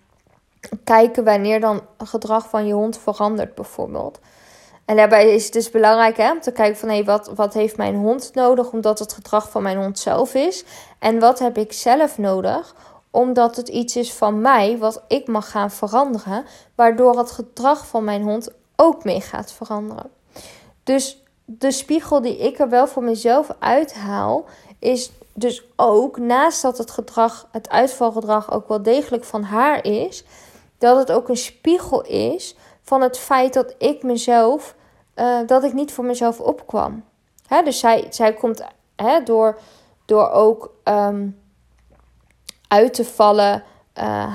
kijken 0.83 1.23
wanneer 1.23 1.59
dan 1.59 1.81
gedrag 1.97 2.49
van 2.49 2.67
je 2.67 2.73
hond 2.73 2.97
verandert, 2.97 3.55
bijvoorbeeld. 3.55 4.19
En 4.89 4.95
daarbij 4.95 5.33
is 5.33 5.43
het 5.43 5.53
dus 5.53 5.69
belangrijk 5.69 6.17
hè, 6.17 6.31
om 6.31 6.41
te 6.41 6.51
kijken 6.51 6.77
van 6.77 6.89
hé, 6.89 7.03
wat, 7.03 7.31
wat 7.35 7.53
heeft 7.53 7.77
mijn 7.77 7.95
hond 7.95 8.31
nodig 8.33 8.71
omdat 8.71 8.99
het 8.99 9.13
gedrag 9.13 9.49
van 9.49 9.63
mijn 9.63 9.77
hond 9.77 9.99
zelf 9.99 10.33
is. 10.33 10.63
En 10.99 11.19
wat 11.19 11.39
heb 11.39 11.57
ik 11.57 11.73
zelf 11.73 12.17
nodig 12.17 12.75
omdat 13.11 13.55
het 13.55 13.67
iets 13.67 13.95
is 13.95 14.13
van 14.13 14.41
mij 14.41 14.77
wat 14.77 15.03
ik 15.07 15.27
mag 15.27 15.51
gaan 15.51 15.71
veranderen. 15.71 16.45
Waardoor 16.75 17.17
het 17.17 17.31
gedrag 17.31 17.87
van 17.87 18.03
mijn 18.03 18.21
hond 18.21 18.49
ook 18.75 19.03
mee 19.03 19.21
gaat 19.21 19.51
veranderen. 19.51 20.09
Dus 20.83 21.23
de 21.45 21.71
spiegel 21.71 22.21
die 22.21 22.37
ik 22.37 22.59
er 22.59 22.69
wel 22.69 22.87
voor 22.87 23.03
mezelf 23.03 23.49
uithaal 23.59 24.45
is 24.79 25.11
dus 25.33 25.63
ook, 25.75 26.17
naast 26.17 26.61
dat 26.61 26.77
het 26.77 26.91
gedrag, 26.91 27.47
het 27.51 27.69
uitvalgedrag 27.69 28.51
ook 28.51 28.67
wel 28.67 28.83
degelijk 28.83 29.23
van 29.23 29.43
haar 29.43 29.85
is, 29.85 30.23
dat 30.77 30.97
het 30.97 31.11
ook 31.11 31.29
een 31.29 31.37
spiegel 31.37 32.01
is 32.01 32.55
van 32.81 33.01
het 33.01 33.17
feit 33.17 33.53
dat 33.53 33.75
ik 33.77 34.03
mezelf, 34.03 34.75
uh, 35.19 35.39
dat 35.45 35.63
ik 35.63 35.73
niet 35.73 35.91
voor 35.91 36.05
mezelf 36.05 36.39
opkwam. 36.39 37.03
Hè, 37.47 37.63
dus 37.63 37.79
zij, 37.79 38.07
zij 38.09 38.33
komt 38.33 38.63
hè, 38.95 39.23
door, 39.23 39.59
door 40.05 40.29
ook 40.29 40.73
um, 40.83 41.39
uit 42.67 42.93
te 42.93 43.05
vallen, 43.05 43.63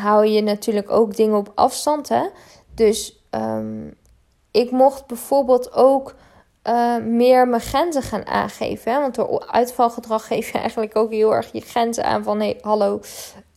hou 0.02 0.26
je 0.26 0.42
natuurlijk 0.42 0.90
ook 0.90 1.16
dingen 1.16 1.36
op 1.36 1.52
afstand. 1.54 2.08
Hè? 2.08 2.28
Dus 2.74 3.24
um, 3.30 3.94
ik 4.50 4.70
mocht 4.70 5.06
bijvoorbeeld 5.06 5.72
ook 5.72 6.14
uh, 6.64 6.96
meer 6.96 7.48
mijn 7.48 7.62
grenzen 7.62 8.02
gaan 8.02 8.26
aangeven. 8.26 8.92
Hè? 8.92 9.00
Want 9.00 9.14
door 9.14 9.46
uitvalgedrag 9.46 10.26
geef 10.32 10.52
je 10.52 10.58
eigenlijk 10.58 10.96
ook 10.96 11.10
heel 11.10 11.34
erg 11.34 11.52
je 11.52 11.60
grenzen 11.60 12.04
aan 12.04 12.22
van 12.22 12.40
hey, 12.40 12.58
hallo, 12.60 13.00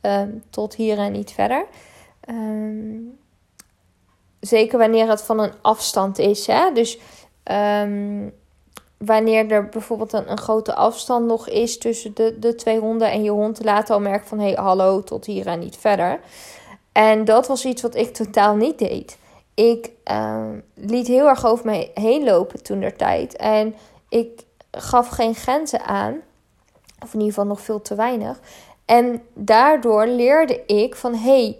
um, 0.02 0.44
tot 0.50 0.76
hier 0.76 0.98
en 0.98 1.12
niet 1.12 1.32
verder. 1.32 1.66
Um, 2.30 3.20
zeker 4.40 4.78
wanneer 4.78 5.10
het 5.10 5.22
van 5.22 5.40
een 5.40 5.54
afstand 5.62 6.18
is. 6.18 6.48
Hè? 6.48 6.72
Dus 6.74 7.00
um, 7.52 8.34
wanneer 8.98 9.52
er 9.52 9.70
bijvoorbeeld 9.70 10.14
een, 10.14 10.32
een, 10.32 10.38
grote 10.38 10.76
afstand 10.76 11.26
nog 11.26 11.50
is 11.50 11.78
tussen 11.78 12.12
de, 12.16 12.36
de 12.40 12.56
twee 12.56 12.80
honden 12.80 13.12
en 13.12 13.24
je 13.24 13.30
hond 13.30 13.56
te 13.56 13.94
al 13.94 14.00
merken 14.00 14.28
van 14.28 14.40
hey, 14.40 14.54
hallo, 14.54 15.04
tot 15.04 15.26
hier 15.26 15.48
en 15.48 15.60
niet 15.60 15.78
verder. 15.78 16.20
En 16.92 17.26
dat 17.26 17.48
was 17.48 17.66
iets 17.66 17.82
wat 17.82 17.96
ik 17.96 18.14
totaal 18.14 18.56
niet 18.56 18.80
deed. 18.80 19.18
Ik 19.54 19.92
uh, 20.12 20.46
liet 20.74 21.08
heel 21.08 21.28
erg 21.28 21.46
over 21.46 21.66
me 21.66 21.92
heen 21.94 22.24
lopen 22.24 22.64
toen 22.64 22.80
der 22.80 22.96
tijd. 22.96 23.36
En 23.36 23.76
ik 24.10 24.44
gaf 24.72 25.08
geen 25.08 25.36
grenzen 25.36 25.86
aan. 25.86 26.22
Of 27.04 27.14
in 27.14 27.20
ieder 27.20 27.34
geval 27.34 27.46
nog 27.46 27.62
veel 27.62 27.82
te 27.82 27.96
weinig. 27.96 28.40
En 28.86 29.22
daardoor 29.34 30.08
leerde 30.08 30.66
ik 30.66 30.96
van 30.96 31.14
hé, 31.14 31.44
hey, 31.44 31.58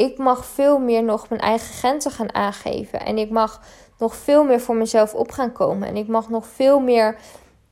ik 0.00 0.18
mag 0.18 0.46
veel 0.46 0.78
meer 0.78 1.02
nog 1.02 1.28
mijn 1.28 1.40
eigen 1.40 1.74
grenzen 1.74 2.10
gaan 2.10 2.34
aangeven. 2.34 3.00
En 3.00 3.18
ik 3.18 3.30
mag 3.30 3.60
nog 3.98 4.14
veel 4.14 4.44
meer 4.44 4.60
voor 4.60 4.76
mezelf 4.76 5.14
op 5.14 5.30
gaan 5.30 5.52
komen. 5.52 5.88
En 5.88 5.96
ik 5.96 6.08
mag 6.08 6.28
nog 6.28 6.46
veel 6.46 6.80
meer 6.80 7.16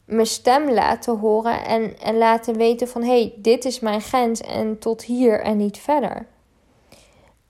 mijn 0.05 0.27
stem 0.27 0.71
laten 0.71 1.19
horen 1.19 1.65
en, 1.65 1.99
en 2.01 2.19
laten 2.19 2.57
weten 2.57 2.89
van 2.89 3.03
hé, 3.03 3.09
hey, 3.21 3.35
dit 3.37 3.65
is 3.65 3.81
mijn 3.81 4.01
grens 4.01 4.41
en 4.41 4.79
tot 4.79 5.03
hier 5.03 5.41
en 5.41 5.57
niet 5.57 5.79
verder. 5.79 6.27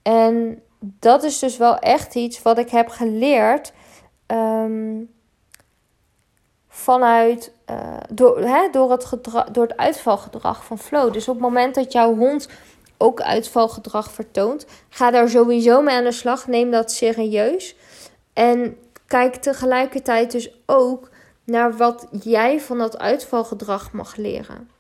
En 0.03 0.63
dat 0.79 1.23
is 1.23 1.39
dus 1.39 1.57
wel 1.57 1.79
echt 1.79 2.15
iets 2.15 2.43
wat 2.43 2.59
ik 2.59 2.71
heb 2.71 2.89
geleerd 2.89 3.73
ehm, 4.27 5.03
vanuit 6.69 7.53
uh, 7.71 7.97
door, 8.13 8.41
hè, 8.41 8.69
door, 8.71 8.91
het 8.91 9.19
door 9.53 9.63
het 9.63 9.77
uitvalgedrag 9.77 10.65
van 10.65 10.79
Flow. 10.79 11.13
Dus 11.13 11.29
op 11.29 11.35
het 11.35 11.43
moment 11.43 11.75
dat 11.75 11.93
jouw 11.93 12.15
hond 12.15 12.49
ook 12.99 13.21
uitvalgedrag 13.21 14.11
vertoont, 14.13 14.67
ga 14.89 15.11
daar 15.11 15.29
sowieso 15.29 15.83
mee 15.83 15.97
aan 15.97 16.05
de 16.05 16.13
slag. 16.13 16.47
Neem 16.47 16.71
dat 16.71 16.93
serieus. 16.93 17.77
En 18.33 18.77
kijk 19.07 19.35
tegelijkertijd 19.35 20.31
dus 20.31 20.51
ook 20.67 21.11
naar 21.45 21.77
wat 21.77 22.07
jij 22.23 22.61
van 22.61 22.79
dat 22.79 22.99
uitvalgedrag 22.99 23.93
mag 23.93 24.17
leren. 24.17 24.71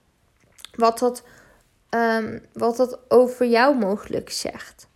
Wat 0.74 0.98
dat, 0.98 1.22
um, 1.90 2.42
wat 2.52 2.76
dat 2.76 2.98
over 3.08 3.46
jou 3.46 3.78
mogelijk 3.78 4.30
zegt. 4.30 4.88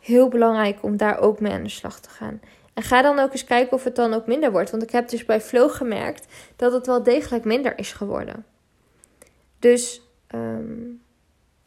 Heel 0.00 0.28
belangrijk 0.28 0.82
om 0.82 0.96
daar 0.96 1.18
ook 1.18 1.40
mee 1.40 1.52
aan 1.52 1.62
de 1.62 1.68
slag 1.68 2.00
te 2.00 2.08
gaan. 2.08 2.40
En 2.74 2.82
ga 2.82 3.02
dan 3.02 3.18
ook 3.18 3.32
eens 3.32 3.44
kijken 3.44 3.72
of 3.72 3.84
het 3.84 3.96
dan 3.96 4.14
ook 4.14 4.26
minder 4.26 4.52
wordt. 4.52 4.70
Want 4.70 4.82
ik 4.82 4.90
heb 4.90 5.08
dus 5.08 5.24
bij 5.24 5.40
Flow 5.40 5.70
gemerkt 5.70 6.26
dat 6.56 6.72
het 6.72 6.86
wel 6.86 7.02
degelijk 7.02 7.44
minder 7.44 7.78
is 7.78 7.92
geworden. 7.92 8.44
Dus 9.58 10.02
um, 10.34 11.02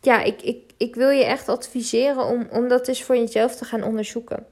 ja, 0.01 0.23
ik, 0.23 0.41
ik, 0.41 0.71
ik 0.77 0.95
wil 0.95 1.09
je 1.09 1.25
echt 1.25 1.49
adviseren 1.49 2.25
om, 2.25 2.47
om 2.51 2.67
dat 2.67 2.87
eens 2.87 3.03
voor 3.03 3.17
jezelf 3.17 3.55
te 3.55 3.65
gaan 3.65 3.83
onderzoeken. 3.83 4.45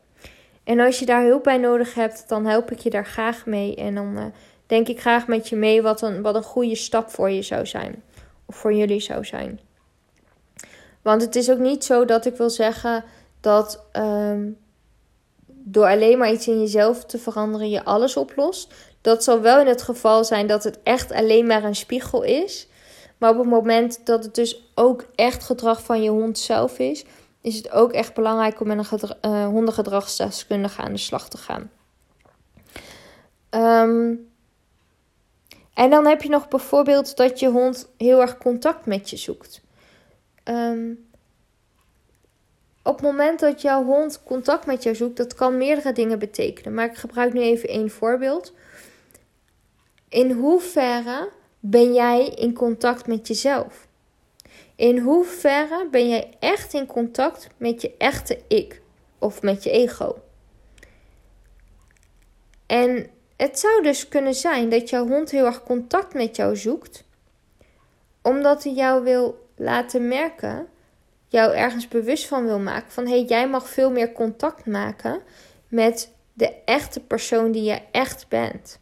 En 0.64 0.80
als 0.80 1.00
je 1.00 1.06
daar 1.06 1.24
hulp 1.24 1.44
bij 1.44 1.58
nodig 1.58 1.94
hebt, 1.94 2.24
dan 2.28 2.46
help 2.46 2.72
ik 2.72 2.80
je 2.80 2.90
daar 2.90 3.06
graag 3.06 3.46
mee. 3.46 3.76
En 3.76 3.96
dan 3.96 4.18
uh, 4.18 4.26
denk 4.66 4.88
ik 4.88 5.00
graag 5.00 5.28
met 5.28 5.50
je 5.50 5.56
mee 5.56 5.82
wat 5.82 6.02
een, 6.02 6.22
wat 6.22 6.36
een 6.36 6.44
goede 6.44 6.76
stap 6.76 7.10
voor 7.10 7.30
je 7.30 7.42
zou 7.42 7.66
zijn. 7.66 8.04
Of 8.46 8.56
voor 8.56 8.74
jullie 8.74 9.00
zou 9.00 9.26
zijn. 9.26 9.60
Want 11.02 11.22
het 11.22 11.36
is 11.36 11.52
ook 11.52 11.60
niet 11.60 11.84
zo 11.84 12.06
dat 12.06 12.26
ik 12.26 12.36
wil 12.36 12.50
zeggen 12.50 13.04
dat 13.40 13.86
um, 13.94 14.58
door 15.48 15.86
alleen 15.86 16.18
maar 16.18 16.32
iets 16.32 16.48
in 16.48 16.60
jezelf 16.60 17.06
te 17.06 17.18
veranderen 17.18 17.70
je 17.70 17.84
alles 17.84 18.18
oplost. 18.18 18.74
Dat 19.02 19.24
zal 19.24 19.42
wel 19.42 19.60
in 19.60 19.68
het 19.68 19.82
geval 19.82 20.24
zijn 20.24 20.48
dat 20.48 20.64
het 20.64 20.80
echt 20.84 21.12
alleen 21.12 21.48
maar 21.48 21.64
een 21.64 21.76
spiegel 21.76 22.24
is. 22.24 22.68
Maar 23.18 23.30
op 23.30 23.38
het 23.38 23.48
moment 23.48 24.06
dat 24.06 24.24
het 24.24 24.36
dus 24.36 24.72
ook 24.76 25.06
echt 25.16 25.44
gedrag 25.44 25.84
van 25.84 26.02
je 26.02 26.10
hond 26.10 26.40
zelf 26.40 26.80
is, 26.80 27.06
is 27.42 27.56
het 27.56 27.72
ook 27.72 27.92
echt 27.92 28.14
belangrijk 28.14 28.60
om 28.60 28.68
met 28.68 28.78
een 28.78 28.86
gedra- 28.86 29.18
uh, 29.22 29.46
hondengedragsdeskundige 29.46 30.82
aan 30.82 30.92
de 30.92 30.98
slag 30.98 31.30
te 31.30 31.38
gaan. 31.38 31.72
Um, 33.50 34.30
en 35.74 35.90
dan 35.90 36.06
heb 36.06 36.22
je 36.22 36.30
nog 36.30 36.48
bijvoorbeeld 36.48 37.18
dat 37.18 37.40
je 37.40 37.50
hond 37.50 37.90
heel 37.98 38.22
erg 38.22 38.38
contact 38.38 38.86
met 38.86 39.10
je 39.10 39.18
zoekt. 39.18 39.62
Um, 40.44 41.08
op 42.84 42.94
het 42.94 43.06
moment 43.06 43.40
dat 43.40 43.62
jouw 43.62 43.84
hond 43.84 44.24
contact 44.24 44.66
met 44.66 44.84
jou 44.84 44.96
zoekt, 44.96 45.18
dat 45.18 45.34
kan 45.34 45.58
meerdere 45.58 45.92
dingen 45.92 46.20
betekenen. 46.20 46.74
Maar 46.74 46.86
ik 46.86 46.96
gebruik 46.96 47.34
nu 47.34 47.42
even 47.42 47.70
één 47.70 47.90
voorbeeld. 47.90 48.54
In 50.10 50.32
hoeverre 50.32 51.30
ben 51.70 51.94
jij 51.94 52.28
in 52.28 52.54
contact 52.54 53.08
met 53.08 53.28
jezelf? 53.28 53.88
In 54.76 54.98
hoeverre 54.98 55.88
ben 55.92 56.10
jij 56.10 56.34
echt 56.40 56.74
in 56.74 56.86
contact 56.86 57.48
met 57.58 57.82
je 57.82 57.96
echte 57.98 58.40
ik 58.48 58.82
of 59.20 59.42
met 59.42 59.64
je 59.64 59.70
ego? 59.70 60.22
En 62.66 63.10
het 63.38 63.60
zou 63.60 63.84
dus 63.84 64.08
kunnen 64.08 64.34
zijn 64.34 64.70
dat 64.70 64.90
jouw 64.90 65.08
hond 65.08 65.32
heel 65.32 65.46
erg 65.46 65.64
contact 65.64 66.14
met 66.14 66.36
jou 66.36 66.56
zoekt, 66.56 67.04
omdat 68.22 68.64
hij 68.64 68.74
jou 68.74 69.04
wil 69.04 69.48
laten 69.56 70.08
merken, 70.08 70.68
jou 71.28 71.56
ergens 71.56 71.88
bewust 71.88 72.28
van 72.28 72.46
wil 72.46 72.60
maken 72.60 72.92
van 72.92 73.06
hé, 73.06 73.18
hey, 73.18 73.24
jij 73.24 73.50
mag 73.50 73.70
veel 73.70 73.92
meer 73.92 74.12
contact 74.12 74.66
maken 74.66 75.22
met 75.68 76.12
de 76.34 76.54
echte 76.66 77.00
persoon 77.00 77.52
die 77.52 77.64
je 77.64 77.82
echt 77.92 78.28
bent. 78.28 78.80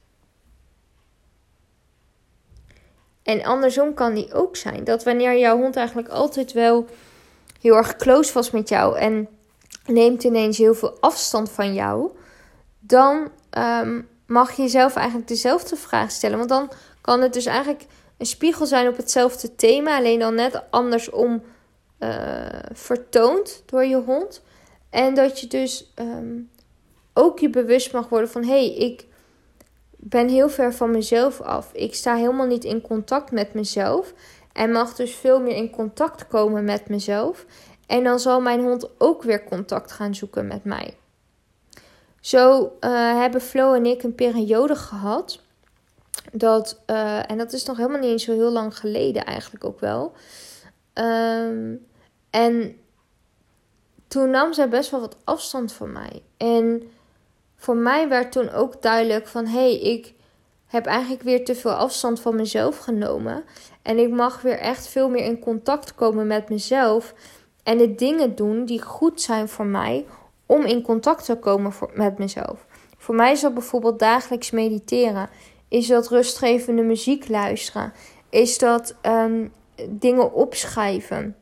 En 3.26 3.44
andersom 3.44 3.94
kan 3.94 4.14
die 4.14 4.34
ook 4.34 4.56
zijn. 4.56 4.84
Dat 4.84 5.04
wanneer 5.04 5.38
jouw 5.38 5.58
hond 5.58 5.76
eigenlijk 5.76 6.08
altijd 6.08 6.52
wel 6.52 6.88
heel 7.62 7.76
erg 7.76 7.96
close 7.96 8.34
was 8.34 8.52
met 8.52 8.70
jou 8.70 8.98
en 8.98 9.28
neemt 9.86 10.24
ineens 10.24 10.58
heel 10.58 10.76
veel 10.76 10.98
afstand 11.00 11.52
van 11.52 11.74
jou, 11.74 12.10
dan 12.80 13.32
ehm, 13.50 14.02
mag 14.28 14.56
je 14.56 14.62
jezelf 14.62 14.96
eigenlijk 14.96 15.28
dezelfde 15.28 15.76
vraag 15.76 16.12
stellen. 16.12 16.38
Want 16.38 16.50
dan 16.50 16.72
kan 17.02 17.22
het 17.22 17.34
dus 17.34 17.46
eigenlijk 17.46 17.86
een 18.18 18.26
spiegel 18.26 18.66
zijn 18.66 18.88
op 18.88 18.98
hetzelfde 18.98 19.56
thema, 19.56 19.98
alleen 19.98 20.20
dan 20.20 20.36
net 20.36 20.62
andersom 20.70 21.44
uh, 22.00 22.10
vertoond 22.74 23.64
door 23.66 23.86
je 23.86 23.96
hond. 23.96 24.42
En 24.90 25.14
dat 25.14 25.40
je 25.40 25.48
dus 25.48 25.92
ehm, 25.96 26.40
ook 27.14 27.40
je 27.40 27.50
bewust 27.50 27.94
mag 27.94 28.10
worden 28.10 28.30
van 28.30 28.44
hé, 28.44 28.50
hey, 28.50 28.76
ik 28.76 29.06
ben 30.08 30.28
heel 30.28 30.50
ver 30.50 30.74
van 30.74 30.92
mezelf 30.92 31.42
af. 31.42 31.74
Ik 31.74 31.96
sta 31.96 32.16
helemaal 32.16 32.46
niet 32.46 32.64
in 32.64 32.82
contact 32.82 33.32
met 33.32 33.54
mezelf. 33.54 34.14
En 34.54 34.72
mag 34.72 34.96
dus 34.96 35.16
veel 35.16 35.42
meer 35.42 35.56
in 35.56 35.70
contact 35.70 36.28
komen 36.28 36.64
met 36.64 36.90
mezelf. 36.90 37.46
En 37.88 38.04
dan 38.04 38.20
zal 38.20 38.42
mijn 38.42 38.62
hond 38.62 38.90
ook 38.98 39.24
weer 39.24 39.44
contact 39.44 39.92
gaan 39.92 40.16
zoeken 40.16 40.48
met 40.48 40.64
mij. 40.64 40.98
Zo 42.20 42.62
uh, 42.64 42.92
hebben 43.20 43.42
Flo 43.42 43.74
en 43.74 43.86
ik 43.86 44.04
een 44.04 44.16
periode 44.16 44.76
gehad. 44.76 45.42
Dat, 46.32 46.82
uh, 46.88 47.32
en 47.32 47.38
dat 47.38 47.54
is 47.54 47.66
nog 47.66 47.78
helemaal 47.78 48.00
niet 48.00 48.22
zo 48.22 48.34
heel 48.34 48.52
lang 48.52 48.78
geleden 48.78 49.26
eigenlijk 49.26 49.64
ook 49.64 49.80
wel. 49.80 50.14
Um, 50.94 51.86
en 52.30 52.78
toen 54.08 54.30
nam 54.30 54.54
zij 54.54 54.70
best 54.70 54.92
wel 54.92 55.00
wat 55.00 55.18
afstand 55.24 55.74
van 55.74 55.92
mij. 55.92 56.22
En 56.38 56.90
voor 57.56 57.76
mij 57.76 58.10
werd 58.10 58.32
toen 58.32 58.52
ook 58.52 58.82
duidelijk 58.82 59.28
van 59.28 59.46
hé, 59.46 59.60
hey, 59.60 59.80
ik 59.80 60.14
heb 60.68 60.86
eigenlijk 60.86 61.22
weer 61.22 61.46
te 61.46 61.56
veel 61.56 61.74
afstand 61.74 62.20
van 62.20 62.36
mezelf 62.36 62.78
genomen. 62.78 63.44
En 63.82 63.98
ik 63.98 64.10
mag 64.10 64.42
weer 64.42 64.60
echt 64.60 64.88
veel 64.88 65.10
meer 65.10 65.24
in 65.24 65.40
contact 65.40 65.96
komen 65.96 66.28
met 66.28 66.50
mezelf. 66.50 67.14
En 67.64 67.78
de 67.78 67.96
dingen 67.96 68.36
doen 68.36 68.66
die 68.66 68.82
goed 68.82 69.22
zijn 69.22 69.50
voor 69.50 69.66
mij 69.66 70.06
om 70.46 70.66
in 70.66 70.82
contact 70.82 71.26
te 71.26 71.36
komen 71.36 71.74
met 71.94 72.18
mezelf. 72.18 72.66
Voor 72.98 73.16
mij 73.16 73.32
is 73.32 73.42
dat 73.42 73.54
bijvoorbeeld 73.54 74.00
dagelijks 74.00 74.52
mediteren. 74.52 75.30
Is 75.68 75.88
dat 75.88 76.08
rustgevende 76.08 76.82
muziek 76.82 77.28
luisteren? 77.28 77.94
Is 78.30 78.58
dat 78.58 78.96
um, 79.02 79.54
dingen 79.90 80.34
opschrijven? 80.34 81.36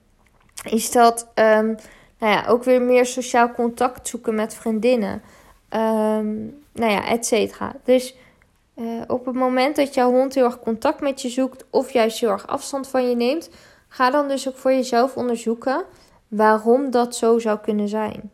Is 0.63 0.91
dat 0.91 1.31
um, 1.35 1.75
nou 2.19 2.33
ja, 2.33 2.45
ook 2.47 2.63
weer 2.63 2.81
meer 2.81 3.05
sociaal 3.05 3.51
contact 3.51 4.07
zoeken 4.07 4.35
met 4.35 4.53
vriendinnen? 4.53 5.21
Um, 5.75 6.63
nou 6.71 6.91
ja, 6.91 7.05
et 7.05 7.25
cetera. 7.25 7.75
Dus 7.83 8.15
uh, 8.75 9.01
op 9.07 9.25
het 9.25 9.35
moment 9.35 9.75
dat 9.75 9.93
jouw 9.93 10.11
hond 10.11 10.35
heel 10.35 10.43
erg 10.43 10.59
contact 10.59 11.01
met 11.01 11.21
je 11.21 11.29
zoekt 11.29 11.65
of 11.69 11.91
juist 11.91 12.19
heel 12.19 12.29
erg 12.29 12.47
afstand 12.47 12.87
van 12.87 13.09
je 13.09 13.15
neemt, 13.15 13.49
ga 13.87 14.11
dan 14.11 14.27
dus 14.27 14.47
ook 14.47 14.57
voor 14.57 14.71
jezelf 14.71 15.15
onderzoeken 15.15 15.83
waarom 16.27 16.91
dat 16.91 17.15
zo 17.15 17.39
zou 17.39 17.59
kunnen 17.59 17.87
zijn. 17.87 18.31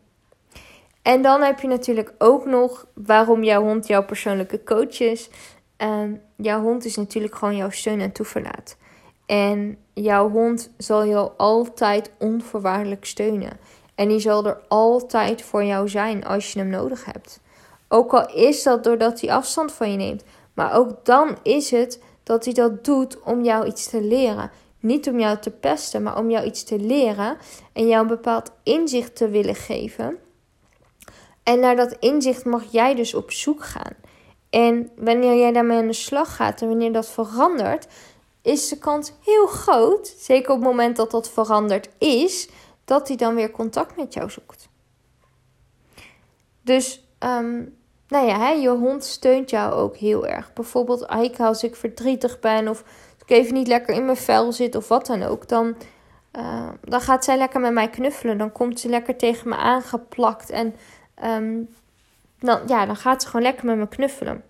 En 1.02 1.22
dan 1.22 1.42
heb 1.42 1.60
je 1.60 1.68
natuurlijk 1.68 2.12
ook 2.18 2.46
nog 2.46 2.86
waarom 2.94 3.42
jouw 3.42 3.62
hond 3.62 3.86
jouw 3.86 4.04
persoonlijke 4.04 4.64
coach 4.64 5.00
is. 5.00 5.30
Um, 5.76 6.22
jouw 6.36 6.60
hond 6.60 6.84
is 6.84 6.96
natuurlijk 6.96 7.34
gewoon 7.34 7.56
jouw 7.56 7.70
steun 7.70 8.00
en 8.00 8.12
toeverlaat. 8.12 8.76
En 9.26 9.78
jouw 9.94 10.30
hond 10.30 10.72
zal 10.76 11.06
jou 11.06 11.30
altijd 11.36 12.10
onvoorwaardelijk 12.18 13.04
steunen. 13.04 13.58
En 14.00 14.08
die 14.08 14.18
zal 14.18 14.46
er 14.46 14.60
altijd 14.68 15.42
voor 15.42 15.64
jou 15.64 15.88
zijn 15.88 16.24
als 16.24 16.52
je 16.52 16.58
hem 16.58 16.68
nodig 16.68 17.04
hebt. 17.04 17.40
Ook 17.88 18.14
al 18.14 18.34
is 18.34 18.62
dat 18.62 18.84
doordat 18.84 19.20
hij 19.20 19.32
afstand 19.32 19.72
van 19.72 19.90
je 19.90 19.96
neemt. 19.96 20.24
Maar 20.54 20.74
ook 20.74 21.04
dan 21.04 21.36
is 21.42 21.70
het 21.70 22.02
dat 22.22 22.44
hij 22.44 22.54
dat 22.54 22.84
doet 22.84 23.20
om 23.22 23.44
jou 23.44 23.66
iets 23.66 23.88
te 23.88 24.02
leren. 24.02 24.50
Niet 24.78 25.08
om 25.08 25.18
jou 25.18 25.38
te 25.38 25.50
pesten, 25.50 26.02
maar 26.02 26.18
om 26.18 26.30
jou 26.30 26.46
iets 26.46 26.62
te 26.62 26.78
leren. 26.78 27.36
En 27.72 27.86
jou 27.86 28.02
een 28.02 28.08
bepaald 28.08 28.52
inzicht 28.62 29.16
te 29.16 29.28
willen 29.28 29.54
geven. 29.54 30.18
En 31.42 31.60
naar 31.60 31.76
dat 31.76 31.96
inzicht 31.98 32.44
mag 32.44 32.62
jij 32.70 32.94
dus 32.94 33.14
op 33.14 33.30
zoek 33.30 33.64
gaan. 33.64 33.94
En 34.50 34.90
wanneer 34.96 35.38
jij 35.38 35.52
daarmee 35.52 35.78
aan 35.78 35.86
de 35.86 35.92
slag 35.92 36.36
gaat 36.36 36.62
en 36.62 36.68
wanneer 36.68 36.92
dat 36.92 37.08
verandert, 37.08 37.86
is 38.42 38.68
de 38.68 38.78
kans 38.78 39.12
heel 39.24 39.46
groot, 39.46 40.14
zeker 40.18 40.50
op 40.50 40.56
het 40.56 40.66
moment 40.66 40.96
dat 40.96 41.10
dat 41.10 41.30
veranderd 41.30 41.88
is, 41.98 42.48
dat 42.90 43.08
hij 43.08 43.16
dan 43.16 43.34
weer 43.34 43.50
contact 43.50 43.96
met 43.96 44.14
jou 44.14 44.30
zoekt. 44.30 44.68
Dus, 46.62 47.06
um, 47.18 47.76
nou 48.08 48.26
ja, 48.26 48.38
hè, 48.38 48.50
je 48.50 48.68
hond 48.68 49.04
steunt 49.04 49.50
jou 49.50 49.72
ook 49.72 49.96
heel 49.96 50.26
erg. 50.26 50.52
Bijvoorbeeld, 50.52 51.08
als 51.38 51.64
ik 51.64 51.76
verdrietig 51.76 52.40
ben 52.40 52.68
of 52.68 52.84
ik 53.18 53.30
even 53.30 53.54
niet 53.54 53.66
lekker 53.66 53.94
in 53.94 54.04
mijn 54.04 54.16
vel 54.16 54.52
zit 54.52 54.74
of 54.74 54.88
wat 54.88 55.06
dan 55.06 55.22
ook, 55.22 55.48
dan, 55.48 55.76
uh, 56.32 56.68
dan 56.84 57.00
gaat 57.00 57.24
zij 57.24 57.36
lekker 57.36 57.60
met 57.60 57.72
mij 57.72 57.90
knuffelen. 57.90 58.38
Dan 58.38 58.52
komt 58.52 58.80
ze 58.80 58.88
lekker 58.88 59.16
tegen 59.16 59.48
me 59.48 59.56
aangeplakt 59.56 60.50
en 60.50 60.74
um, 61.24 61.74
dan, 62.38 62.60
ja, 62.66 62.86
dan 62.86 62.96
gaat 62.96 63.22
ze 63.22 63.28
gewoon 63.28 63.46
lekker 63.46 63.66
met 63.66 63.76
me 63.76 63.88
knuffelen. 63.88 64.44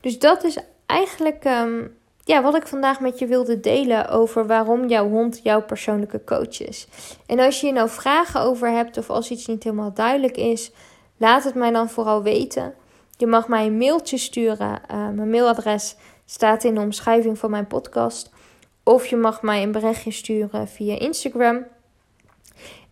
Dus 0.00 0.18
dat 0.18 0.44
is 0.44 0.58
eigenlijk 0.86 1.44
ehm, 1.44 1.86
ja, 2.26 2.42
wat 2.42 2.56
ik 2.56 2.66
vandaag 2.66 3.00
met 3.00 3.18
je 3.18 3.26
wilde 3.26 3.60
delen 3.60 4.08
over 4.08 4.46
waarom 4.46 4.88
jouw 4.88 5.08
hond 5.08 5.40
jouw 5.42 5.62
persoonlijke 5.62 6.24
coach 6.24 6.60
is. 6.60 6.86
En 7.26 7.38
als 7.38 7.60
je 7.60 7.66
hier 7.66 7.74
nou 7.74 7.88
vragen 7.88 8.40
over 8.40 8.70
hebt 8.70 8.98
of 8.98 9.10
als 9.10 9.30
iets 9.30 9.46
niet 9.46 9.62
helemaal 9.62 9.92
duidelijk 9.92 10.36
is, 10.36 10.70
laat 11.16 11.44
het 11.44 11.54
mij 11.54 11.70
dan 11.70 11.90
vooral 11.90 12.22
weten. 12.22 12.74
Je 13.16 13.26
mag 13.26 13.48
mij 13.48 13.66
een 13.66 13.76
mailtje 13.76 14.18
sturen. 14.18 14.80
Uh, 14.90 15.08
mijn 15.08 15.30
mailadres 15.30 15.96
staat 16.24 16.64
in 16.64 16.74
de 16.74 16.80
omschrijving 16.80 17.38
van 17.38 17.50
mijn 17.50 17.66
podcast. 17.66 18.30
Of 18.82 19.06
je 19.06 19.16
mag 19.16 19.42
mij 19.42 19.62
een 19.62 19.72
berichtje 19.72 20.10
sturen 20.10 20.68
via 20.68 20.98
Instagram. 20.98 21.64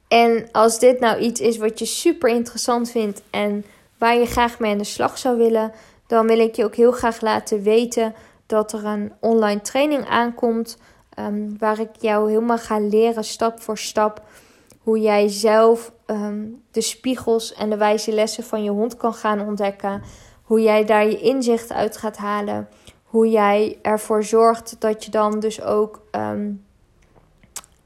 En 0.08 0.48
als 0.52 0.78
dit 0.78 1.00
nou 1.00 1.18
iets 1.18 1.40
is 1.40 1.56
wat 1.56 1.78
je 1.78 1.84
super 1.86 2.30
interessant 2.30 2.90
vindt 2.90 3.22
en 3.30 3.64
waar 3.98 4.16
je 4.16 4.26
graag 4.26 4.58
mee 4.58 4.72
aan 4.72 4.78
de 4.78 4.84
slag 4.84 5.18
zou 5.18 5.36
willen, 5.36 5.72
dan 6.06 6.26
wil 6.26 6.38
ik 6.38 6.54
je 6.56 6.64
ook 6.64 6.76
heel 6.76 6.92
graag 6.92 7.20
laten 7.20 7.62
weten 7.62 8.14
dat 8.46 8.72
er 8.72 8.84
een 8.84 9.12
online 9.20 9.60
training 9.60 10.08
aankomt. 10.08 10.78
Um, 11.18 11.58
waar 11.58 11.80
ik 11.80 11.90
jou 11.98 12.28
helemaal 12.28 12.58
ga 12.58 12.78
leren, 12.78 13.24
stap 13.24 13.60
voor 13.60 13.78
stap, 13.78 14.22
hoe 14.78 15.00
jij 15.00 15.28
zelf 15.28 15.92
ehm, 16.06 16.46
de 16.70 16.80
spiegels 16.80 17.54
en 17.54 17.70
de 17.70 17.76
wijze 17.76 18.12
lessen 18.12 18.44
van 18.44 18.62
je 18.64 18.70
hond 18.70 18.96
kan 18.96 19.14
gaan 19.14 19.40
ontdekken. 19.40 20.02
Hoe 20.42 20.62
jij 20.62 20.84
daar 20.84 21.06
je 21.06 21.20
inzicht 21.20 21.72
uit 21.72 21.96
gaat 21.96 22.16
halen. 22.16 22.68
Hoe 23.04 23.28
jij 23.28 23.78
ervoor 23.82 24.24
zorgt 24.24 24.76
dat 24.78 25.04
je 25.04 25.10
dan 25.10 25.40
dus 25.40 25.62
ook. 25.62 26.00
Ehm, 26.10 26.50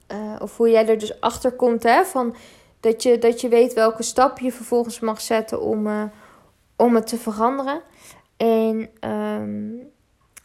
eh, 0.06 0.36
of 0.38 0.56
hoe 0.56 0.70
jij 0.70 0.88
er 0.88 0.98
dus 0.98 1.20
achter 1.20 1.52
komt, 1.52 1.82
hè, 1.82 2.04
van 2.04 2.34
dat 2.80 3.02
je, 3.02 3.18
dat 3.18 3.40
je 3.40 3.48
weet 3.48 3.74
welke 3.74 4.02
stap 4.02 4.38
je 4.38 4.52
vervolgens 4.52 5.00
mag 5.00 5.20
zetten 5.20 5.62
om, 5.62 5.86
uh, 5.86 6.02
om 6.76 6.94
het 6.94 7.06
te 7.06 7.16
veranderen. 7.16 7.80
En 8.36 8.90
um, 9.10 9.90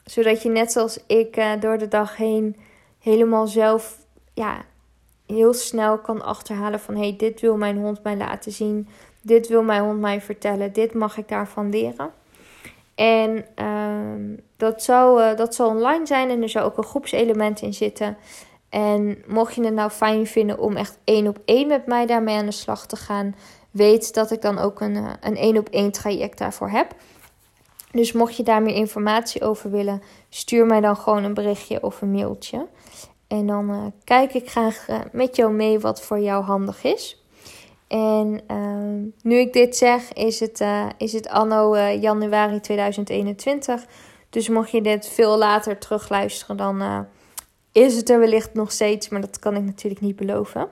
zodat 0.06 0.42
je 0.42 0.50
net 0.50 0.72
zoals 0.72 1.00
ik 1.08 1.38
uh, 1.38 1.52
door 1.60 1.78
de 1.78 1.88
dag 1.88 2.18
heen 2.18 2.56
helemaal 3.00 3.48
zelf 3.48 3.98
ja, 4.34 4.66
heel 5.26 5.54
snel 5.54 5.98
kan 5.98 6.22
achterhalen 6.22 6.80
van 6.80 6.96
hey, 6.96 7.16
dit 7.18 7.42
wil 7.42 7.58
mijn 7.58 7.78
hond 7.78 8.04
mij 8.04 8.18
laten 8.18 8.52
zien. 8.52 8.88
Dit 9.22 9.48
wil 9.48 9.64
mijn 9.64 9.84
hond 9.84 10.00
mij 10.00 10.22
vertellen. 10.22 10.74
Dit 10.74 10.94
mag 10.94 11.18
ik 11.18 11.28
daarvan 11.28 11.70
leren. 11.70 12.12
En 12.96 13.46
uh, 13.62 14.38
dat, 14.58 14.84
zou, 14.84 15.22
uh, 15.22 15.38
dat 15.38 15.56
zal 15.56 15.70
online 15.70 16.06
zijn 16.06 16.30
en 16.30 16.42
er 16.42 16.50
zou 16.50 16.66
ook 16.66 16.78
een 16.78 16.84
groepselement 16.84 17.62
in 17.62 17.74
zitten. 17.74 18.18
En 18.70 19.24
mocht 19.28 19.56
je 19.56 19.64
het 19.64 19.74
nou 19.74 19.90
fijn 19.90 20.28
vinden 20.28 20.60
om 20.60 20.76
echt 20.76 20.98
één 21.04 21.28
op 21.28 21.38
één 21.46 21.68
met 21.68 21.86
mij 21.86 22.06
daarmee 22.06 22.38
aan 22.38 22.46
de 22.46 22.52
slag 22.52 22.86
te 22.86 22.96
gaan, 22.96 23.36
weet 23.72 24.14
dat 24.14 24.32
ik 24.32 24.42
dan 24.42 24.60
ook 24.60 24.82
een, 24.82 24.96
eh, 24.96 25.10
een 25.22 25.36
één 25.36 25.58
op 25.58 25.70
één 25.70 25.92
traject 25.92 26.38
daarvoor 26.38 26.70
heb. 26.70 26.96
Dus 27.94 28.12
mocht 28.12 28.36
je 28.36 28.44
daar 28.44 28.62
meer 28.62 28.76
informatie 28.76 29.42
over 29.42 29.72
willen, 29.72 30.02
stuur 30.30 30.66
mij 30.66 30.82
dan 30.82 30.98
gewoon 30.98 31.24
een 31.24 31.34
berichtje 31.34 31.84
of 31.84 32.02
een 32.02 32.12
mailtje. 32.12 32.68
En 33.28 33.48
dan 33.48 33.70
uh, 33.70 33.86
kijk 34.04 34.34
ik 34.34 34.50
graag 34.50 34.88
uh, 34.90 35.00
met 35.12 35.36
jou 35.36 35.52
mee 35.52 35.80
wat 35.80 36.02
voor 36.02 36.20
jou 36.20 36.44
handig 36.44 36.84
is. 36.84 37.24
En 37.88 38.42
uh, 38.52 39.12
nu 39.22 39.38
ik 39.38 39.54
dit 39.54 39.76
zeg, 39.76 40.14
is 40.14 40.40
het, 40.40 40.62
uh, 40.62 40.86
is 40.98 41.14
het 41.14 41.30
anno 41.30 41.78
januari 41.78 42.60
2021. 42.60 43.86
Dus 44.30 44.50
mocht 44.50 44.72
je 44.72 44.82
dit 44.82 45.08
veel 45.08 45.38
later 45.38 45.78
terugluisteren, 45.78 46.58
dan 46.58 47.06
is 47.72 47.96
het 47.96 48.10
er 48.10 48.20
wellicht 48.20 48.54
nog 48.54 48.72
steeds. 48.72 49.10
Maar 49.10 49.22
dat 49.22 49.40
kan 49.40 49.56
ik 49.56 49.64
natuurlijk 49.64 50.02
niet 50.02 50.16
beloven. 50.16 50.68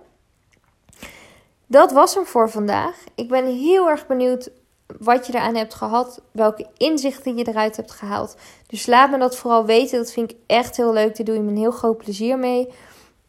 Dat 1.68 1.92
was 1.92 2.16
hem 2.16 2.26
voor 2.26 2.50
vandaag. 2.50 3.04
Ik 3.16 3.28
ben 3.28 3.46
heel 3.46 3.90
erg 3.90 4.08
benieuwd 4.08 4.52
wat 5.00 5.28
je 5.28 5.34
eraan 5.34 5.56
hebt 5.56 5.74
gehad, 5.74 6.22
welke 6.32 6.68
inzichten 6.78 7.38
je 7.38 7.48
eruit 7.48 7.76
hebt 7.76 7.92
gehaald. 7.92 8.36
Dus 8.68 8.86
laat 8.86 9.12
me 9.12 9.18
dat 9.18 9.36
vooral 9.36 9.66
weten. 9.66 9.98
Dat 9.98 10.12
vind 10.12 10.32
ik 10.32 10.38
echt 10.46 10.78
heel 10.78 10.94
leuk. 10.94 11.16
Daar 11.18 11.26
doe 11.26 11.36
je 11.36 11.42
me 11.42 11.52
een 11.52 11.58
heel 11.58 11.72
groot 11.72 11.98
plezier 11.98 12.40
mee. 12.40 12.70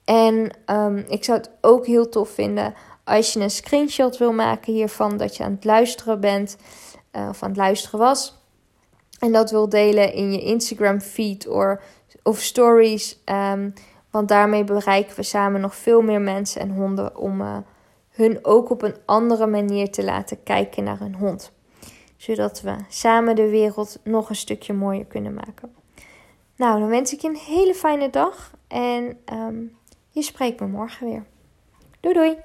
En 0.04 0.50
um, 0.66 0.96
ik 0.96 1.24
zou 1.24 1.38
het 1.38 1.50
ook 1.60 1.86
heel 1.86 2.08
tof 2.08 2.30
vinden 2.30 2.74
als 3.04 3.32
je 3.32 3.40
een 3.40 3.50
screenshot 3.50 4.16
wil 4.16 4.32
maken 4.32 4.72
hiervan 4.72 5.16
dat 5.16 5.36
je 5.36 5.44
aan 5.44 5.52
het 5.52 5.64
luisteren 5.64 6.20
bent 6.20 6.56
uh, 7.12 7.28
of 7.28 7.42
aan 7.42 7.48
het 7.48 7.58
luisteren 7.58 7.98
was. 7.98 8.40
En 9.18 9.32
dat 9.32 9.50
wil 9.50 9.68
delen 9.68 10.12
in 10.12 10.32
je 10.32 10.40
Instagram 10.40 11.00
feed 11.00 11.48
of 12.22 12.40
stories. 12.40 13.18
Um, 13.24 13.72
want 14.10 14.28
daarmee 14.28 14.64
bereiken 14.64 15.16
we 15.16 15.22
samen 15.22 15.60
nog 15.60 15.76
veel 15.76 16.00
meer 16.00 16.20
mensen 16.20 16.60
en 16.60 16.70
honden 16.70 17.16
om 17.16 17.40
uh, 17.40 17.56
hun 18.12 18.38
ook 18.42 18.70
op 18.70 18.82
een 18.82 18.96
andere 19.04 19.46
manier 19.46 19.90
te 19.90 20.04
laten 20.04 20.42
kijken 20.42 20.84
naar 20.84 20.98
hun 20.98 21.14
hond. 21.14 21.52
Zodat 22.16 22.60
we 22.60 22.76
samen 22.88 23.36
de 23.36 23.48
wereld 23.48 23.98
nog 24.04 24.28
een 24.28 24.36
stukje 24.36 24.72
mooier 24.72 25.04
kunnen 25.04 25.34
maken. 25.34 25.74
Nou, 26.56 26.80
dan 26.80 26.88
wens 26.88 27.12
ik 27.12 27.20
je 27.20 27.28
een 27.28 27.36
hele 27.36 27.74
fijne 27.74 28.10
dag 28.10 28.52
en 28.68 29.18
um, 29.32 29.76
je 30.10 30.22
spreekt 30.22 30.60
me 30.60 30.66
morgen 30.66 31.06
weer. 31.06 31.24
Doei 32.00 32.14
doei! 32.14 32.36